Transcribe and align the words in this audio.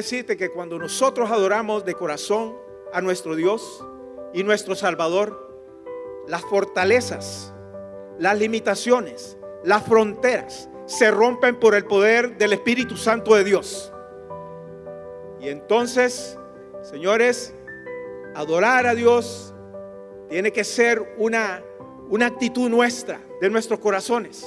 decirte 0.00 0.36
que 0.36 0.50
cuando 0.50 0.78
nosotros 0.78 1.30
adoramos 1.30 1.84
de 1.84 1.94
corazón 1.94 2.56
a 2.92 3.00
nuestro 3.00 3.34
Dios 3.36 3.84
y 4.32 4.42
nuestro 4.42 4.74
Salvador, 4.74 5.50
las 6.26 6.42
fortalezas, 6.42 7.52
las 8.18 8.38
limitaciones, 8.38 9.36
las 9.62 9.82
fronteras 9.84 10.68
se 10.86 11.10
rompen 11.10 11.60
por 11.60 11.74
el 11.74 11.84
poder 11.84 12.38
del 12.38 12.54
Espíritu 12.54 12.96
Santo 12.96 13.34
de 13.34 13.44
Dios. 13.44 13.92
Y 15.40 15.48
entonces, 15.48 16.38
señores, 16.82 17.54
adorar 18.34 18.86
a 18.86 18.94
Dios 18.94 19.54
tiene 20.28 20.50
que 20.50 20.64
ser 20.64 21.14
una, 21.18 21.62
una 22.08 22.26
actitud 22.26 22.70
nuestra, 22.70 23.20
de 23.40 23.50
nuestros 23.50 23.80
corazones, 23.80 24.46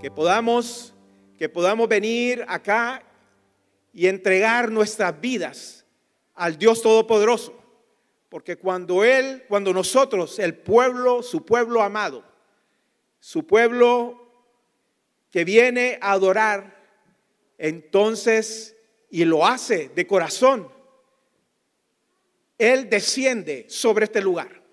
que 0.00 0.10
podamos, 0.10 0.94
que 1.38 1.48
podamos 1.48 1.88
venir 1.88 2.44
acá 2.48 3.02
y 3.94 4.08
entregar 4.08 4.72
nuestras 4.72 5.18
vidas 5.20 5.86
al 6.34 6.58
Dios 6.58 6.82
Todopoderoso. 6.82 7.56
Porque 8.28 8.56
cuando 8.56 9.04
Él, 9.04 9.44
cuando 9.48 9.72
nosotros, 9.72 10.40
el 10.40 10.56
pueblo, 10.56 11.22
su 11.22 11.44
pueblo 11.44 11.80
amado, 11.80 12.24
su 13.20 13.46
pueblo 13.46 14.20
que 15.30 15.44
viene 15.44 15.98
a 16.02 16.12
adorar, 16.12 16.82
entonces, 17.56 18.76
y 19.08 19.24
lo 19.24 19.46
hace 19.46 19.90
de 19.94 20.06
corazón, 20.08 20.68
Él 22.58 22.90
desciende 22.90 23.66
sobre 23.68 24.06
este 24.06 24.20
lugar. 24.20 24.64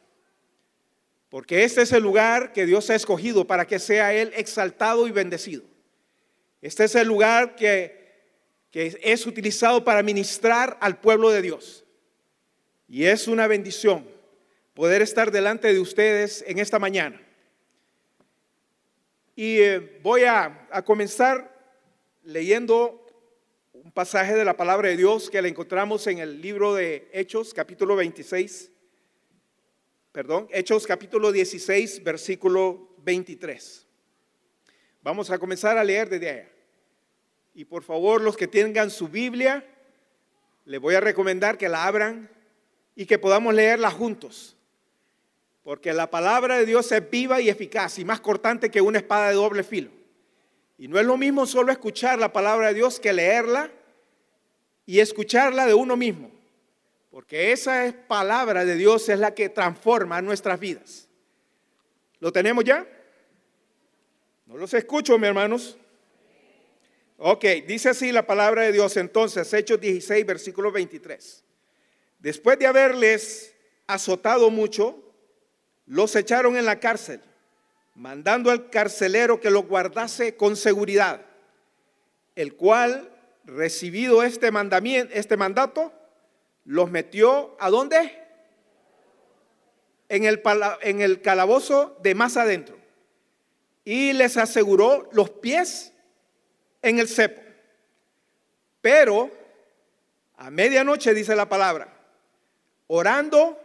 Porque 1.30 1.64
este 1.64 1.84
es 1.84 1.92
el 1.92 2.02
lugar 2.02 2.52
que 2.54 2.66
Dios 2.66 2.90
ha 2.90 2.96
escogido 2.96 3.46
para 3.46 3.68
que 3.68 3.78
sea 3.78 4.14
Él 4.16 4.34
exaltado 4.36 5.08
y 5.08 5.12
bendecido. 5.12 5.64
Este 6.62 6.86
es 6.86 6.96
el 6.96 7.08
lugar 7.08 7.56
que 7.56 8.01
que 8.72 8.98
es 9.04 9.28
utilizado 9.28 9.84
para 9.84 10.02
ministrar 10.02 10.78
al 10.80 11.00
pueblo 11.00 11.30
de 11.30 11.42
Dios. 11.42 11.84
Y 12.88 13.06
es 13.06 13.28
una 13.28 13.48
bendición 13.48 14.08
poder 14.74 15.02
estar 15.02 15.32
delante 15.32 15.74
de 15.74 15.80
ustedes 15.80 16.44
en 16.48 16.58
esta 16.58 16.80
mañana. 16.80 17.22
Y 19.36 19.60
eh, 19.60 20.00
voy 20.02 20.24
a, 20.24 20.68
a 20.72 20.82
comenzar 20.84 21.52
leyendo 22.24 23.06
un 23.74 23.92
pasaje 23.92 24.36
de 24.36 24.46
la 24.46 24.56
palabra 24.56 24.90
de 24.90 24.98
Dios 24.98 25.30
que 25.30 25.42
la 25.42 25.48
encontramos 25.48 26.08
en 26.08 26.20
el 26.20 26.42
libro 26.42 26.74
de 26.74 27.10
Hechos, 27.14 27.54
capítulo 27.54 27.96
26. 27.96 28.72
Perdón, 30.12 30.48
Hechos 30.52 30.86
capítulo 30.86 31.32
16, 31.32 32.04
versículo 32.04 32.96
23. 33.00 33.88
Vamos 35.02 35.32
a 35.32 35.40
comenzar 35.40 35.78
a 35.78 35.84
leer 35.84 36.10
desde 36.10 36.30
allá. 36.30 36.51
Y 37.54 37.66
por 37.66 37.84
favor, 37.84 38.22
los 38.22 38.38
que 38.38 38.48
tengan 38.48 38.90
su 38.90 39.08
Biblia, 39.08 39.66
les 40.66 40.80
voy 40.80 40.96
a 40.96 41.00
recomendar 41.00 41.58
que 41.58 41.70
la 41.70 41.86
abran 41.86 42.30
y 42.96 43.06
que 43.06 43.20
podamos 43.20 43.54
leerla 43.54 43.92
juntos. 43.92 44.56
Porque 45.64 45.94
la 45.94 46.10
palabra 46.10 46.58
de 46.58 46.66
Dios 46.66 46.92
es 46.92 47.10
viva 47.10 47.42
y 47.42 47.50
eficaz 47.50 48.00
y 48.00 48.06
más 48.06 48.22
cortante 48.22 48.72
que 48.72 48.82
una 48.82 48.98
espada 48.98 49.30
de 49.30 49.36
doble 49.36 49.64
filo. 49.64 49.92
Y 50.78 50.88
no 50.88 51.00
es 51.00 51.06
lo 51.06 51.18
mismo 51.18 51.46
solo 51.46 51.72
escuchar 51.72 52.18
la 52.18 52.34
palabra 52.34 52.70
de 52.70 52.74
Dios 52.74 53.00
que 53.00 53.14
leerla 53.14 53.70
y 54.86 55.00
escucharla 55.00 55.66
de 55.66 55.74
uno 55.74 55.96
mismo. 55.96 56.32
Porque 57.12 57.52
esa 57.52 57.94
palabra 58.08 58.66
de 58.66 58.76
Dios 58.76 59.08
es 59.10 59.20
la 59.20 59.36
que 59.36 59.50
transforma 59.50 60.22
nuestras 60.22 60.60
vidas. 60.60 61.08
¿Lo 62.20 62.32
tenemos 62.32 62.64
ya? 62.64 62.88
No 64.46 64.58
los 64.58 64.74
escucho, 64.74 65.18
mis 65.18 65.28
hermanos. 65.28 65.78
Ok, 67.24 67.46
dice 67.68 67.90
así 67.90 68.12
la 68.12 68.26
palabra 68.26 68.64
de 68.64 68.72
Dios 68.72 68.98
entonces, 68.98 69.54
Hechos 69.54 69.80
16, 69.80 70.26
versículo 70.26 70.72
23. 70.72 71.44
Después 72.18 72.58
de 72.58 72.66
haberles 72.66 73.54
azotado 73.86 74.50
mucho, 74.50 74.98
los 75.86 76.16
echaron 76.16 76.58
en 76.58 76.66
la 76.66 76.80
cárcel, 76.80 77.22
mandando 77.94 78.50
al 78.50 78.72
carcelero 78.72 79.40
que 79.40 79.52
los 79.52 79.68
guardase 79.68 80.36
con 80.36 80.56
seguridad, 80.56 81.22
el 82.34 82.56
cual, 82.56 83.12
recibido 83.46 84.24
este 84.24 84.50
mandamiento, 84.50 85.14
este 85.14 85.38
mandato, 85.38 85.94
los 86.66 86.90
metió 86.90 87.56
a 87.60 87.70
dónde? 87.70 88.18
En 90.10 90.26
el, 90.26 90.42
en 90.82 91.02
el 91.02 91.22
calabozo 91.22 92.00
de 92.02 92.16
más 92.16 92.36
adentro. 92.36 92.80
Y 93.86 94.14
les 94.14 94.38
aseguró 94.38 95.08
los 95.12 95.30
pies 95.30 95.91
en 96.82 97.00
el 97.00 97.08
cepo. 97.08 97.42
Pero 98.82 99.32
a 100.38 100.50
medianoche 100.50 101.14
dice 101.14 101.36
la 101.36 101.48
palabra, 101.48 101.94
orando 102.88 103.60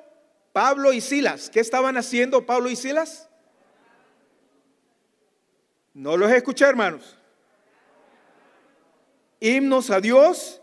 Pablo 0.52 0.92
y 0.92 1.00
Silas. 1.00 1.50
¿Qué 1.50 1.60
estaban 1.60 1.96
haciendo 1.96 2.46
Pablo 2.46 2.70
y 2.70 2.76
Silas? 2.76 3.28
No 5.94 6.16
los 6.16 6.30
escuché, 6.30 6.64
hermanos. 6.66 7.16
Himnos 9.40 9.90
a 9.90 10.00
Dios. 10.00 10.60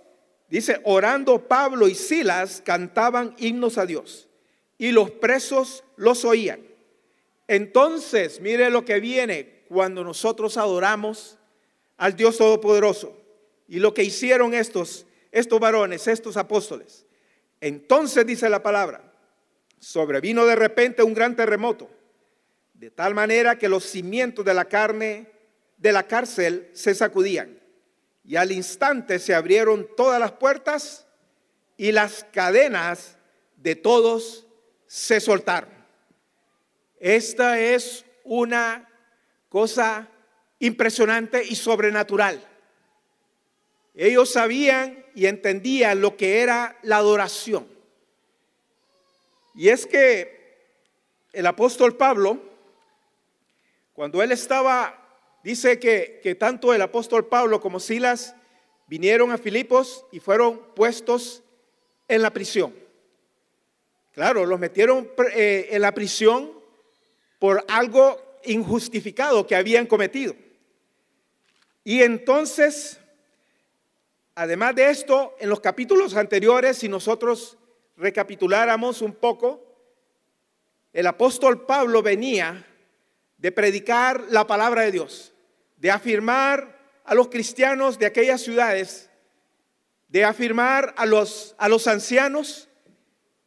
Dice, 0.50 0.80
orando 0.84 1.48
Pablo 1.48 1.88
y 1.88 1.96
Silas 1.96 2.62
cantaban 2.64 3.36
himnos 3.38 3.78
a 3.78 3.86
Dios. 3.86 4.30
Y 4.78 4.92
los 4.92 5.10
presos 5.10 5.84
los 5.96 6.26
oían. 6.26 6.62
Entonces, 7.48 8.40
mire 8.42 8.70
lo 8.70 8.86
que 8.86 9.00
viene 9.00 9.64
cuando 9.68 10.04
nosotros 10.04 10.58
adoramos 10.58 11.38
al 11.98 12.16
Dios 12.16 12.38
Todopoderoso. 12.38 13.18
Y 13.68 13.80
lo 13.80 13.94
que 13.94 14.04
hicieron 14.04 14.54
estos, 14.54 15.06
estos 15.32 15.60
varones, 15.60 16.08
estos 16.08 16.38
apóstoles. 16.38 17.06
Entonces 17.62 18.26
dice 18.26 18.50
la 18.50 18.62
palabra, 18.62 19.14
sobrevino 19.80 20.46
de 20.46 20.56
repente 20.56 21.04
un 21.04 21.14
gran 21.14 21.36
terremoto, 21.36 21.90
de 22.74 22.92
tal 22.92 23.14
manera 23.14 23.58
que 23.58 23.70
los 23.70 23.86
cimientos 23.86 24.44
de 24.44 24.54
la 24.54 24.66
carne 24.66 25.32
de 25.78 25.92
la 25.92 26.08
cárcel 26.08 26.70
se 26.74 26.94
sacudían. 26.96 27.60
Y 28.26 28.38
al 28.38 28.52
instante 28.52 29.20
se 29.20 29.34
abrieron 29.34 29.88
todas 29.98 30.20
las 30.20 30.34
puertas 30.34 31.08
y 31.78 31.92
las 31.92 32.26
cadenas 32.32 33.18
de 33.58 33.76
todos 33.76 34.48
se 34.88 35.20
soltaron. 35.20 35.72
Esta 37.00 37.60
es 37.60 38.06
una 38.24 38.90
cosa 39.50 40.10
impresionante 40.64 41.44
y 41.46 41.56
sobrenatural. 41.56 42.42
Ellos 43.94 44.32
sabían 44.32 45.06
y 45.14 45.26
entendían 45.26 46.00
lo 46.00 46.16
que 46.16 46.40
era 46.40 46.78
la 46.84 46.98
adoración. 46.98 47.68
Y 49.56 49.68
es 49.68 49.86
que 49.86 50.72
el 51.34 51.46
apóstol 51.48 51.98
Pablo, 51.98 52.42
cuando 53.92 54.24
él 54.24 54.32
estaba, 54.32 55.06
dice 55.44 55.80
que, 55.80 56.38
tanto 56.40 56.74
el 56.74 56.82
apóstol 56.82 57.26
Pablo 57.28 57.60
como 57.60 57.82
Silas 57.82 58.34
vinieron 58.88 59.34
a 59.34 59.38
Filipos 59.38 60.06
y 60.14 60.22
fueron 60.22 60.62
puestos 60.76 61.44
en 62.08 62.22
la 62.22 62.32
prisión. 62.32 62.74
Claro, 64.14 64.46
los 64.46 64.60
metieron 64.60 65.12
eh, 65.36 65.68
en 65.72 65.82
la 65.82 65.94
prisión 65.94 66.54
por 67.38 67.66
algo 67.68 68.40
injustificado 68.46 69.46
que 69.46 69.58
habían 69.58 69.88
cometido. 69.88 70.34
Y 71.84 72.02
entonces, 72.02 73.00
además 74.36 74.76
de 74.76 74.90
esto, 74.90 75.36
en 75.40 75.50
los 75.50 75.60
capítulos 75.60 76.16
anteriores, 76.16 76.78
si 76.78 76.88
nosotros 76.88 77.58
recapituláramos 77.98 79.02
un 79.02 79.14
poco, 79.14 79.62
el 80.94 81.08
apóstol 81.08 81.66
Pablo 81.66 82.02
venía 82.02 82.66
de 83.38 83.52
predicar 83.52 84.24
la 84.30 84.48
palabra 84.48 84.84
de 84.84 84.92
Dios, 84.92 85.34
de 85.78 85.92
afirmar 85.92 86.80
a 87.04 87.16
los 87.16 87.28
cristianos 87.28 88.00
de 88.00 88.06
aquellas 88.06 88.42
ciudades, 88.42 89.10
de 90.08 90.24
afirmar 90.24 90.94
a 90.96 91.06
los, 91.06 91.56
a 91.58 91.68
los 91.68 91.88
ancianos 91.88 92.70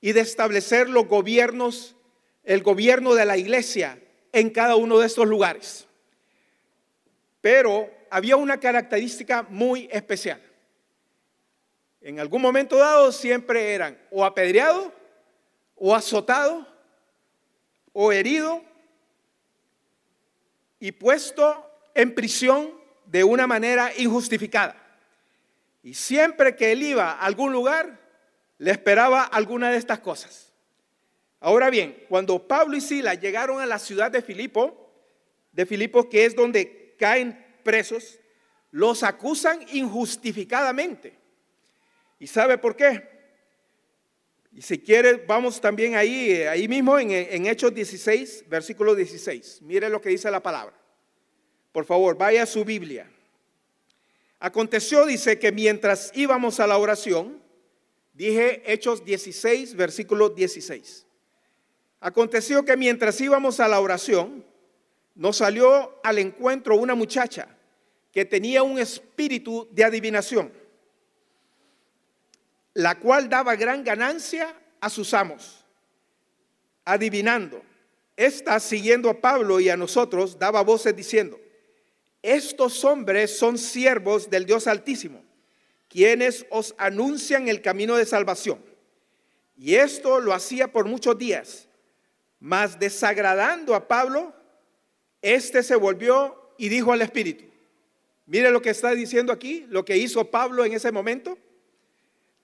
y 0.01 0.13
de 0.13 0.21
establecer 0.21 0.91
los 0.91 1.07
gobiernos, 1.07 1.97
el 2.45 2.63
gobierno 2.63 3.15
de 3.15 3.25
la 3.25 3.39
iglesia 3.39 3.99
en 4.33 4.51
cada 4.51 4.77
uno 4.77 4.99
de 4.99 5.07
estos 5.07 5.27
lugares. 5.27 5.87
Pero 7.41 7.96
había 8.11 8.37
una 8.37 8.59
característica 8.59 9.45
muy 9.49 9.89
especial. 9.93 10.41
En 12.01 12.21
algún 12.21 12.43
momento 12.43 12.77
dado 12.77 13.11
siempre 13.13 13.75
eran 13.75 13.99
o 14.11 14.25
apedreado, 14.25 14.93
o 15.75 15.95
azotado, 15.95 16.67
o 17.93 18.13
herido, 18.13 18.63
y 20.79 20.93
puesto 20.93 21.69
en 21.95 22.15
prisión 22.15 22.73
de 23.07 23.25
una 23.25 23.47
manera 23.47 23.91
injustificada. 23.97 24.77
Y 25.83 25.95
siempre 25.95 26.57
que 26.57 26.73
él 26.73 26.83
iba 26.83 27.13
a 27.13 27.21
algún 27.21 27.53
lugar, 27.53 28.01
le 28.59 28.71
esperaba 28.71 29.23
alguna 29.23 29.71
de 29.71 29.77
estas 29.77 30.01
cosas. 30.01 30.53
Ahora 31.41 31.71
bien, 31.71 32.05
cuando 32.09 32.47
Pablo 32.47 32.77
y 32.77 32.81
Sila 32.81 33.15
llegaron 33.15 33.61
a 33.61 33.67
la 33.67 33.79
ciudad 33.79 34.11
de 34.11 34.23
Filipo, 34.23 34.93
de 35.53 35.65
Filipo 35.65 36.09
que 36.09 36.25
es 36.25 36.35
donde 36.35 36.95
caen 36.99 37.46
presos, 37.67 38.21
los 38.71 39.03
acusan 39.03 39.67
injustificadamente. 39.73 41.19
¿Y 42.21 42.29
sabe 42.29 42.59
por 42.59 42.77
qué? 42.77 43.17
Y 44.53 44.63
si 44.63 44.79
quiere, 44.79 45.15
vamos 45.27 45.61
también 45.61 45.97
ahí, 45.97 46.31
eh, 46.31 46.49
ahí 46.49 46.69
mismo 46.69 46.99
en, 46.99 47.11
en 47.11 47.47
Hechos 47.47 47.75
16, 47.75 48.45
versículo 48.49 48.95
16. 48.95 49.63
Mire 49.63 49.91
lo 49.91 50.01
que 50.01 50.11
dice 50.11 50.31
la 50.31 50.43
palabra. 50.43 50.75
Por 51.73 51.85
favor, 51.85 52.17
vaya 52.17 52.45
a 52.45 52.47
su 52.47 52.65
Biblia. 52.65 53.11
Aconteció, 54.39 55.05
dice, 55.05 55.39
que 55.39 55.51
mientras 55.51 56.13
íbamos 56.15 56.61
a 56.61 56.67
la 56.67 56.79
oración, 56.79 57.43
dije 58.15 58.63
Hechos 58.73 59.05
16, 59.05 59.75
versículo 59.75 60.29
16. 60.31 61.07
Aconteció 62.01 62.65
que 62.65 62.77
mientras 62.77 63.21
íbamos 63.21 63.59
a 63.59 63.69
la 63.69 63.81
oración, 63.81 64.45
nos 65.15 65.39
salió 65.39 65.99
al 66.05 66.19
encuentro 66.19 66.77
una 66.77 66.95
muchacha 66.95 67.56
que 68.17 68.25
tenía 68.25 68.63
un 68.63 68.79
espíritu 68.79 69.69
de 69.73 69.85
adivinación, 69.85 70.51
la 72.73 72.99
cual 72.99 73.29
daba 73.29 73.57
gran 73.57 73.85
ganancia 73.85 74.59
a 74.81 74.89
sus 74.89 75.13
amos, 75.13 75.67
adivinando. 76.87 77.63
Esta, 78.17 78.59
siguiendo 78.59 79.11
a 79.11 79.21
Pablo 79.21 79.61
y 79.61 79.69
a 79.69 79.77
nosotros, 79.77 80.39
daba 80.39 80.63
voces 80.63 80.97
diciendo, 80.97 81.39
estos 82.23 82.87
hombres 82.87 83.39
son 83.39 83.59
siervos 83.59 84.31
del 84.31 84.47
Dios 84.47 84.67
Altísimo, 84.67 85.23
quienes 85.87 86.47
os 86.49 86.75
anuncian 86.79 87.49
el 87.49 87.61
camino 87.61 87.97
de 87.97 88.07
salvación. 88.07 88.65
Y 89.59 89.75
esto 89.75 90.21
lo 90.21 90.33
hacía 90.33 90.73
por 90.73 90.87
muchos 90.87 91.19
días, 91.19 91.69
mas 92.41 92.79
desagradando 92.79 93.75
a 93.75 93.87
Pablo, 93.87 94.35
éste 95.21 95.63
se 95.63 95.77
volvió 95.77 96.55
y 96.57 96.71
dijo 96.71 96.95
al 96.95 97.03
Espíritu, 97.03 97.46
mire 98.27 98.51
lo 98.51 98.61
que 98.61 98.71
está 98.71 98.93
diciendo 98.93 99.33
aquí, 99.33 99.67
lo 99.69 99.85
que 99.85 99.97
hizo 99.97 100.31
Pablo 100.31 100.65
en 100.65 100.73
ese 100.73 100.93
momento, 100.93 101.39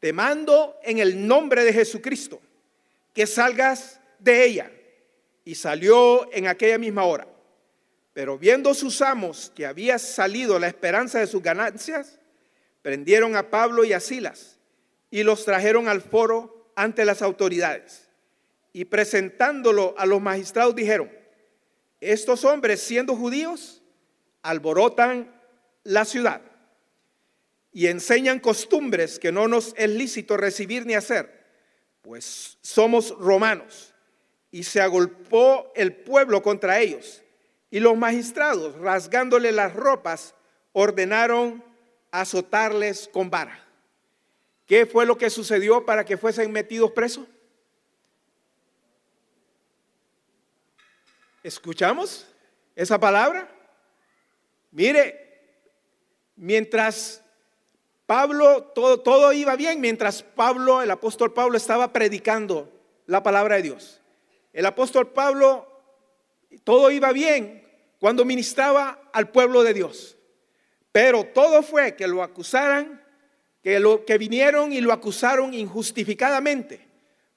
te 0.00 0.12
mando 0.12 0.76
en 0.82 0.98
el 0.98 1.26
nombre 1.26 1.64
de 1.64 1.72
Jesucristo 1.72 2.40
que 3.12 3.26
salgas 3.26 4.00
de 4.18 4.44
ella. 4.44 4.70
Y 5.44 5.56
salió 5.56 6.32
en 6.32 6.46
aquella 6.46 6.78
misma 6.78 7.04
hora. 7.04 7.26
Pero 8.12 8.38
viendo 8.38 8.74
sus 8.74 9.02
amos 9.02 9.50
que 9.54 9.66
había 9.66 9.98
salido 9.98 10.58
la 10.58 10.68
esperanza 10.68 11.18
de 11.18 11.26
sus 11.26 11.42
ganancias, 11.42 12.20
prendieron 12.82 13.36
a 13.36 13.50
Pablo 13.50 13.84
y 13.84 13.92
a 13.92 14.00
Silas 14.00 14.58
y 15.10 15.22
los 15.22 15.44
trajeron 15.44 15.88
al 15.88 16.00
foro 16.00 16.72
ante 16.74 17.04
las 17.04 17.22
autoridades. 17.22 18.08
Y 18.72 18.86
presentándolo 18.86 19.94
a 19.98 20.06
los 20.06 20.20
magistrados 20.20 20.74
dijeron, 20.74 21.10
estos 22.00 22.44
hombres 22.44 22.80
siendo 22.80 23.14
judíos 23.14 23.82
alborotan 24.42 25.32
la 25.84 26.04
ciudad 26.04 26.42
y 27.72 27.86
enseñan 27.86 28.38
costumbres 28.38 29.18
que 29.18 29.32
no 29.32 29.48
nos 29.48 29.74
es 29.76 29.88
lícito 29.88 30.36
recibir 30.36 30.84
ni 30.86 30.94
hacer, 30.94 31.46
pues 32.02 32.58
somos 32.60 33.16
romanos. 33.18 33.94
Y 34.50 34.64
se 34.64 34.82
agolpó 34.82 35.72
el 35.74 35.94
pueblo 35.94 36.42
contra 36.42 36.78
ellos 36.78 37.22
y 37.70 37.80
los 37.80 37.96
magistrados, 37.96 38.76
rasgándole 38.76 39.50
las 39.50 39.74
ropas, 39.74 40.34
ordenaron 40.72 41.64
azotarles 42.10 43.08
con 43.10 43.30
vara. 43.30 43.66
¿Qué 44.66 44.84
fue 44.84 45.06
lo 45.06 45.16
que 45.16 45.30
sucedió 45.30 45.86
para 45.86 46.04
que 46.04 46.18
fuesen 46.18 46.52
metidos 46.52 46.92
presos? 46.92 47.26
¿Escuchamos 51.42 52.26
esa 52.76 53.00
palabra? 53.00 53.48
Mire, 54.70 55.21
mientras 56.42 57.22
Pablo, 58.04 58.64
todo, 58.74 58.98
todo 59.00 59.32
iba 59.32 59.54
bien, 59.54 59.80
mientras 59.80 60.24
Pablo, 60.24 60.82
el 60.82 60.90
apóstol 60.90 61.32
Pablo 61.32 61.56
estaba 61.56 61.92
predicando 61.92 62.68
la 63.06 63.22
palabra 63.22 63.56
de 63.56 63.62
Dios. 63.62 64.00
El 64.52 64.66
apóstol 64.66 65.12
Pablo, 65.12 65.68
todo 66.64 66.90
iba 66.90 67.12
bien, 67.12 67.64
cuando 68.00 68.24
ministraba 68.24 69.00
al 69.12 69.30
pueblo 69.30 69.62
de 69.62 69.72
Dios. 69.72 70.16
Pero 70.90 71.24
todo 71.26 71.62
fue 71.62 71.94
que 71.94 72.08
lo 72.08 72.24
acusaran, 72.24 73.00
que, 73.62 73.78
lo, 73.78 74.04
que 74.04 74.18
vinieron 74.18 74.72
y 74.72 74.80
lo 74.80 74.92
acusaron 74.92 75.54
injustificadamente, 75.54 76.80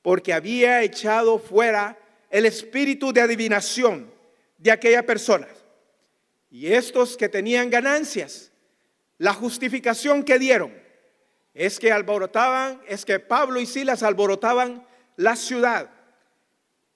porque 0.02 0.34
había 0.34 0.82
echado 0.82 1.38
fuera 1.38 1.96
el 2.32 2.48
espíritu 2.48 3.14
de 3.14 3.22
adivinación 3.22 4.12
de 4.58 4.72
aquella 4.72 5.06
persona. 5.06 5.48
Y 6.50 6.74
estos 6.74 7.16
que 7.16 7.30
tenían 7.30 7.70
ganancias, 7.70 8.52
la 9.18 9.34
justificación 9.34 10.24
que 10.24 10.40
dieron 10.40 10.74
es 11.54 11.80
que 11.80 11.92
alborotaban, 11.92 12.82
es 12.88 13.06
que 13.06 13.20
Pablo 13.20 13.60
y 13.62 13.66
Silas 13.66 14.04
alborotaban 14.04 14.86
la 15.16 15.36
ciudad. 15.36 15.90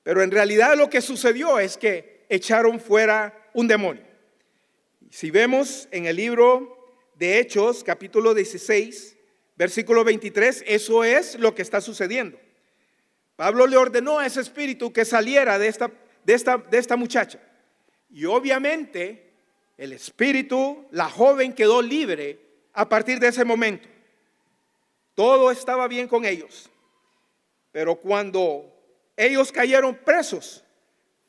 Pero 0.03 0.21
en 0.21 0.31
realidad 0.31 0.75
lo 0.75 0.89
que 0.89 1.01
sucedió 1.01 1.59
es 1.59 1.77
que 1.77 2.25
echaron 2.29 2.79
fuera 2.79 3.49
un 3.53 3.67
demonio. 3.67 4.03
Si 5.09 5.31
vemos 5.31 5.87
en 5.91 6.05
el 6.05 6.17
libro 6.17 6.97
de 7.15 7.39
Hechos, 7.39 7.83
capítulo 7.83 8.33
16, 8.33 9.17
versículo 9.55 10.03
23, 10.03 10.63
eso 10.67 11.03
es 11.03 11.39
lo 11.39 11.55
que 11.55 11.61
está 11.61 11.81
sucediendo. 11.81 12.39
Pablo 13.35 13.65
le 13.65 13.77
ordenó 13.77 14.19
a 14.19 14.25
ese 14.25 14.41
espíritu 14.41 14.91
que 14.91 15.05
saliera 15.05 15.57
de 15.57 15.67
esta, 15.67 15.89
de 16.25 16.33
esta, 16.33 16.57
de 16.57 16.77
esta 16.77 16.97
muchacha. 16.97 17.39
Y 18.09 18.25
obviamente 18.25 19.28
el 19.79 19.93
espíritu, 19.93 20.85
la 20.91 21.09
joven 21.09 21.53
quedó 21.53 21.81
libre 21.81 22.37
a 22.73 22.89
partir 22.89 23.17
de 23.17 23.29
ese 23.29 23.45
momento. 23.45 23.87
Todo 25.15 25.51
estaba 25.51 25.87
bien 25.87 26.09
con 26.09 26.25
ellos. 26.25 26.69
Pero 27.71 27.95
cuando 27.95 28.75
ellos 29.15 29.53
cayeron 29.53 29.95
presos, 29.95 30.65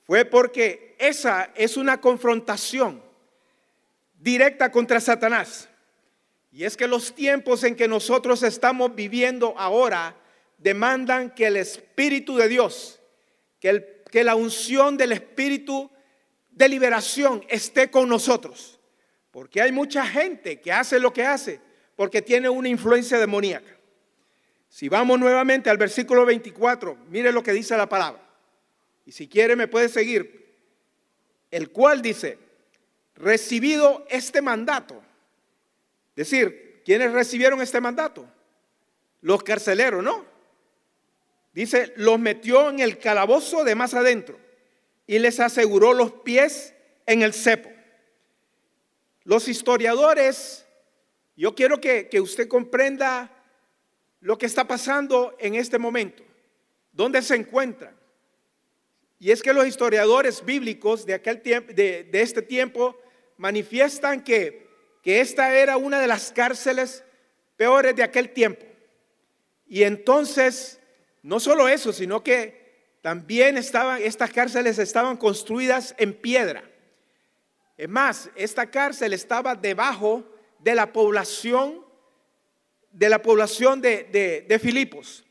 fue 0.05 0.25
porque 0.25 0.97
esa 0.99 1.53
es 1.55 1.77
una 1.77 2.01
confrontación 2.01 3.01
directa 4.19 4.73
contra 4.73 4.99
Satanás. 4.99 5.69
Y 6.51 6.65
es 6.65 6.77
que 6.77 6.89
los 6.89 7.15
tiempos 7.15 7.63
en 7.63 7.77
que 7.77 7.87
nosotros 7.87 8.43
estamos 8.43 8.97
viviendo 8.97 9.55
ahora 9.57 10.17
demandan 10.59 11.33
que 11.33 11.47
el 11.47 11.57
Espíritu 11.57 12.37
de 12.37 12.49
Dios, 12.49 12.99
que, 13.61 14.03
que 14.11 14.25
la 14.25 14.35
unción 14.35 14.97
del 14.97 15.13
Espíritu 15.13 15.89
de 16.61 16.69
liberación 16.69 17.43
esté 17.49 17.91
con 17.91 18.09
nosotros. 18.09 18.79
Porque 19.31 19.63
hay 19.63 19.73
mucha 19.73 20.07
gente 20.07 20.61
que 20.61 20.71
hace 20.71 21.01
lo 21.01 21.13
que 21.13 21.25
hace 21.25 21.61
porque 21.97 22.23
tiene 22.23 22.49
una 22.49 22.69
influencia 22.69 23.19
demoníaca. 23.19 23.77
Si 24.69 24.89
vamos 24.89 25.19
nuevamente 25.19 25.71
al 25.71 25.79
versículo 25.79 26.25
24, 26.27 26.97
mire 27.09 27.33
lo 27.33 27.43
que 27.43 27.53
dice 27.53 27.77
la 27.77 27.89
palabra. 27.89 28.23
Y 29.07 29.13
si 29.13 29.27
quiere 29.27 29.57
me 29.57 29.69
puede 29.69 29.89
seguir. 29.89 30.39
El 31.51 31.71
cual 31.71 32.03
dice, 32.03 32.39
recibido 33.17 34.07
este 34.11 34.43
mandato. 34.43 35.03
Es 36.15 36.31
decir, 36.31 36.83
¿quiénes 36.85 37.13
recibieron 37.13 37.61
este 37.61 37.81
mandato? 37.81 38.29
Los 39.23 39.43
carceleros, 39.43 40.05
¿no? 40.05 40.27
Dice, 41.53 41.93
los 41.97 42.19
metió 42.19 42.69
en 42.71 42.81
el 42.81 42.99
calabozo 42.99 43.65
de 43.65 43.75
más 43.75 43.95
adentro 43.95 44.39
y 45.11 45.19
les 45.19 45.41
aseguró 45.41 45.93
los 45.93 46.13
pies 46.13 46.73
en 47.05 47.23
el 47.23 47.35
cepo. 47.35 47.69
Los 49.25 49.49
historiadores, 49.49 50.65
yo 51.35 51.57
quiero 51.57 51.81
que, 51.81 52.09
que 52.09 52.21
usted 52.21 52.47
comprenda 52.47 53.29
lo 54.21 54.39
que 54.39 54.47
está 54.47 54.69
pasando 54.69 55.35
en 55.41 55.57
este 55.57 55.79
momento, 55.79 56.23
dónde 56.93 57.23
se 57.23 57.35
encuentran. 57.35 57.93
Y 59.19 59.33
es 59.33 59.43
que 59.43 59.53
los 59.53 59.67
historiadores 59.67 60.45
bíblicos 60.45 61.05
de, 61.05 61.15
aquel 61.15 61.43
tiempo, 61.43 61.73
de, 61.73 62.09
este 62.13 62.41
tiempo 62.41 62.97
manifiestan 63.37 64.23
que, 64.23 64.69
que 65.03 65.21
esta 65.21 65.59
era 65.59 65.77
una 65.77 66.01
de 66.01 66.07
las 66.07 66.31
cárceles 66.31 67.03
peores 67.57 67.97
de 67.97 68.05
aquel 68.05 68.31
tiempo. 68.31 68.65
Y 69.67 69.83
entonces, 69.83 70.79
no 71.25 71.41
solo 71.41 71.67
eso, 71.67 71.93
sino 71.93 72.23
que 72.23 72.60
también 73.01 73.57
estaban, 73.57 74.03
estas 74.03 74.31
cárceles 74.31 74.79
estaban 74.79 75.17
construidas 75.17 75.95
en 75.99 76.13
piedra. 76.13 76.63
Es 77.77 77.89
más, 77.89 78.31
esta 78.35 78.71
cárcel 78.71 79.15
estaba 79.15 79.55
debajo 79.55 80.25
de 80.59 80.75
la 80.75 80.93
población, 80.93 81.85
de 82.93 83.09
la 83.09 83.23
población 83.23 83.81
de, 83.81 84.05
de, 84.05 84.43
de 84.43 84.59
Filipos. 84.59 85.25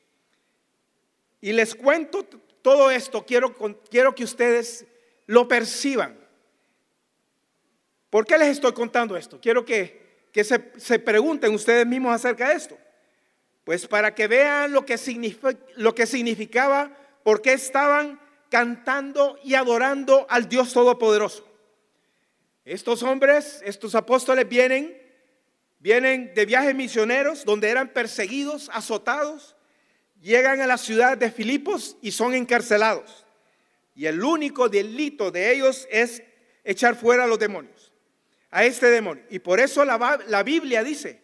Y 1.41 1.53
les 1.53 1.75
cuento 1.75 2.25
todo 2.61 2.91
esto 2.91 3.25
quiero, 3.25 3.55
quiero 3.89 4.15
que 4.15 4.23
ustedes 4.23 4.85
lo 5.27 5.47
perciban. 5.47 6.17
¿Por 8.09 8.25
qué 8.25 8.37
les 8.37 8.49
estoy 8.49 8.73
contando 8.73 9.15
esto? 9.15 9.39
Quiero 9.39 9.63
que, 9.63 10.27
que 10.31 10.43
se, 10.43 10.71
se, 10.77 10.99
pregunten 10.99 11.53
ustedes 11.53 11.85
mismos 11.85 12.15
acerca 12.15 12.49
de 12.49 12.55
esto. 12.55 12.77
Pues 13.63 13.87
para 13.87 14.15
que 14.15 14.27
vean 14.27 14.71
lo 14.71 14.83
que, 14.85 14.97
lo 15.75 15.93
que 15.93 16.07
significaba, 16.07 16.91
por 17.23 17.41
qué 17.41 17.53
estaban 17.53 18.19
cantando 18.49 19.37
y 19.43 19.55
adorando 19.55 20.25
al 20.29 20.49
Dios 20.49 20.73
Todopoderoso. 20.73 21.47
Estos 22.65 23.03
hombres, 23.03 23.61
estos 23.63 23.95
apóstoles 23.95 24.47
vienen 24.47 24.99
Vienen 25.79 26.33
de 26.35 26.45
viajes 26.45 26.75
misioneros 26.75 27.45
donde 27.45 27.69
eran 27.69 27.93
perseguidos, 27.93 28.69
azotados, 28.73 29.55
llegan 30.21 30.59
a 30.59 30.67
la 30.67 30.77
ciudad 30.77 31.17
de 31.17 31.31
Filipos 31.31 31.95
y 32.01 32.11
son 32.11 32.33
encarcelados. 32.33 33.25
Y 33.95 34.05
el 34.05 34.21
único 34.21 34.67
delito 34.67 35.31
de 35.31 35.53
ellos 35.53 35.87
es 35.89 36.21
echar 36.65 36.97
fuera 36.97 37.23
a 37.23 37.27
los 37.27 37.39
demonios, 37.39 37.93
a 38.51 38.65
este 38.65 38.87
demonio. 38.87 39.23
Y 39.29 39.39
por 39.39 39.61
eso 39.61 39.85
la 39.85 40.43
Biblia 40.43 40.83
dice 40.83 41.21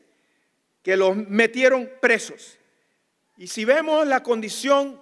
que 0.82 0.96
los 0.96 1.18
metieron 1.18 1.92
presos. 2.02 2.58
Y 3.36 3.48
si 3.48 3.66
vemos 3.66 4.08
la 4.08 4.24
condición, 4.24 5.02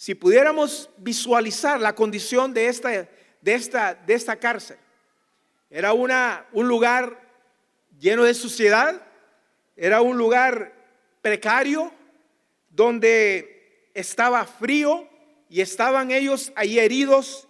si 0.00 0.14
pudiéramos 0.14 0.88
visualizar 0.96 1.78
la 1.78 1.94
condición 1.94 2.54
de 2.54 2.68
esta, 2.68 2.88
de 2.88 3.54
esta, 3.54 3.94
de 3.94 4.14
esta 4.14 4.34
cárcel, 4.36 4.78
era 5.68 5.92
una, 5.92 6.46
un 6.52 6.68
lugar 6.68 7.20
lleno 7.98 8.24
de 8.24 8.32
suciedad, 8.32 9.02
era 9.76 10.00
un 10.00 10.16
lugar 10.16 10.72
precario 11.20 11.92
donde 12.70 13.90
estaba 13.92 14.46
frío 14.46 15.06
y 15.50 15.60
estaban 15.60 16.12
ellos 16.12 16.50
ahí 16.56 16.78
heridos 16.78 17.46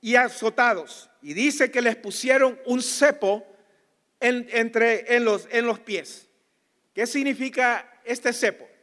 y 0.00 0.14
azotados. 0.14 1.10
Y 1.22 1.34
dice 1.34 1.72
que 1.72 1.82
les 1.82 1.96
pusieron 1.96 2.56
un 2.66 2.80
cepo 2.80 3.44
entre, 4.20 5.16
en, 5.16 5.24
los, 5.24 5.48
en 5.50 5.66
los 5.66 5.80
pies. 5.80 6.28
¿Qué 6.94 7.04
significa 7.04 8.00
este 8.04 8.32
cepo? 8.32 8.75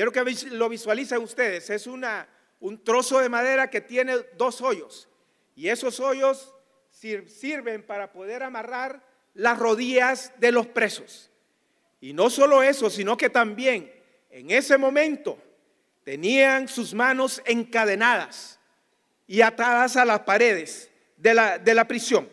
Quiero 0.00 0.12
que 0.12 0.48
lo 0.52 0.70
visualicen 0.70 1.18
ustedes. 1.18 1.68
Es 1.68 1.86
una, 1.86 2.26
un 2.58 2.82
trozo 2.82 3.18
de 3.18 3.28
madera 3.28 3.68
que 3.68 3.82
tiene 3.82 4.16
dos 4.38 4.62
hoyos. 4.62 5.10
Y 5.54 5.68
esos 5.68 6.00
hoyos 6.00 6.54
sirven 6.90 7.82
para 7.82 8.10
poder 8.10 8.42
amarrar 8.42 9.04
las 9.34 9.58
rodillas 9.58 10.32
de 10.38 10.52
los 10.52 10.66
presos. 10.66 11.30
Y 12.00 12.14
no 12.14 12.30
solo 12.30 12.62
eso, 12.62 12.88
sino 12.88 13.14
que 13.18 13.28
también 13.28 13.92
en 14.30 14.50
ese 14.50 14.78
momento 14.78 15.36
tenían 16.02 16.66
sus 16.66 16.94
manos 16.94 17.42
encadenadas 17.44 18.58
y 19.26 19.42
atadas 19.42 19.98
a 19.98 20.06
las 20.06 20.20
paredes 20.20 20.90
de 21.18 21.34
la, 21.34 21.58
de 21.58 21.74
la 21.74 21.86
prisión. 21.86 22.26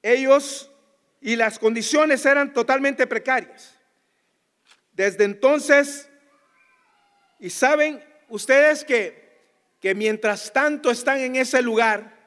Ellos 0.00 0.70
y 1.20 1.34
las 1.34 1.58
condiciones 1.58 2.24
eran 2.24 2.52
totalmente 2.52 3.04
precarias. 3.08 3.77
Desde 4.98 5.22
entonces, 5.22 6.08
y 7.38 7.50
saben 7.50 8.02
ustedes 8.28 8.82
que, 8.82 9.30
que 9.78 9.94
mientras 9.94 10.52
tanto 10.52 10.90
están 10.90 11.20
en 11.20 11.36
ese 11.36 11.62
lugar, 11.62 12.18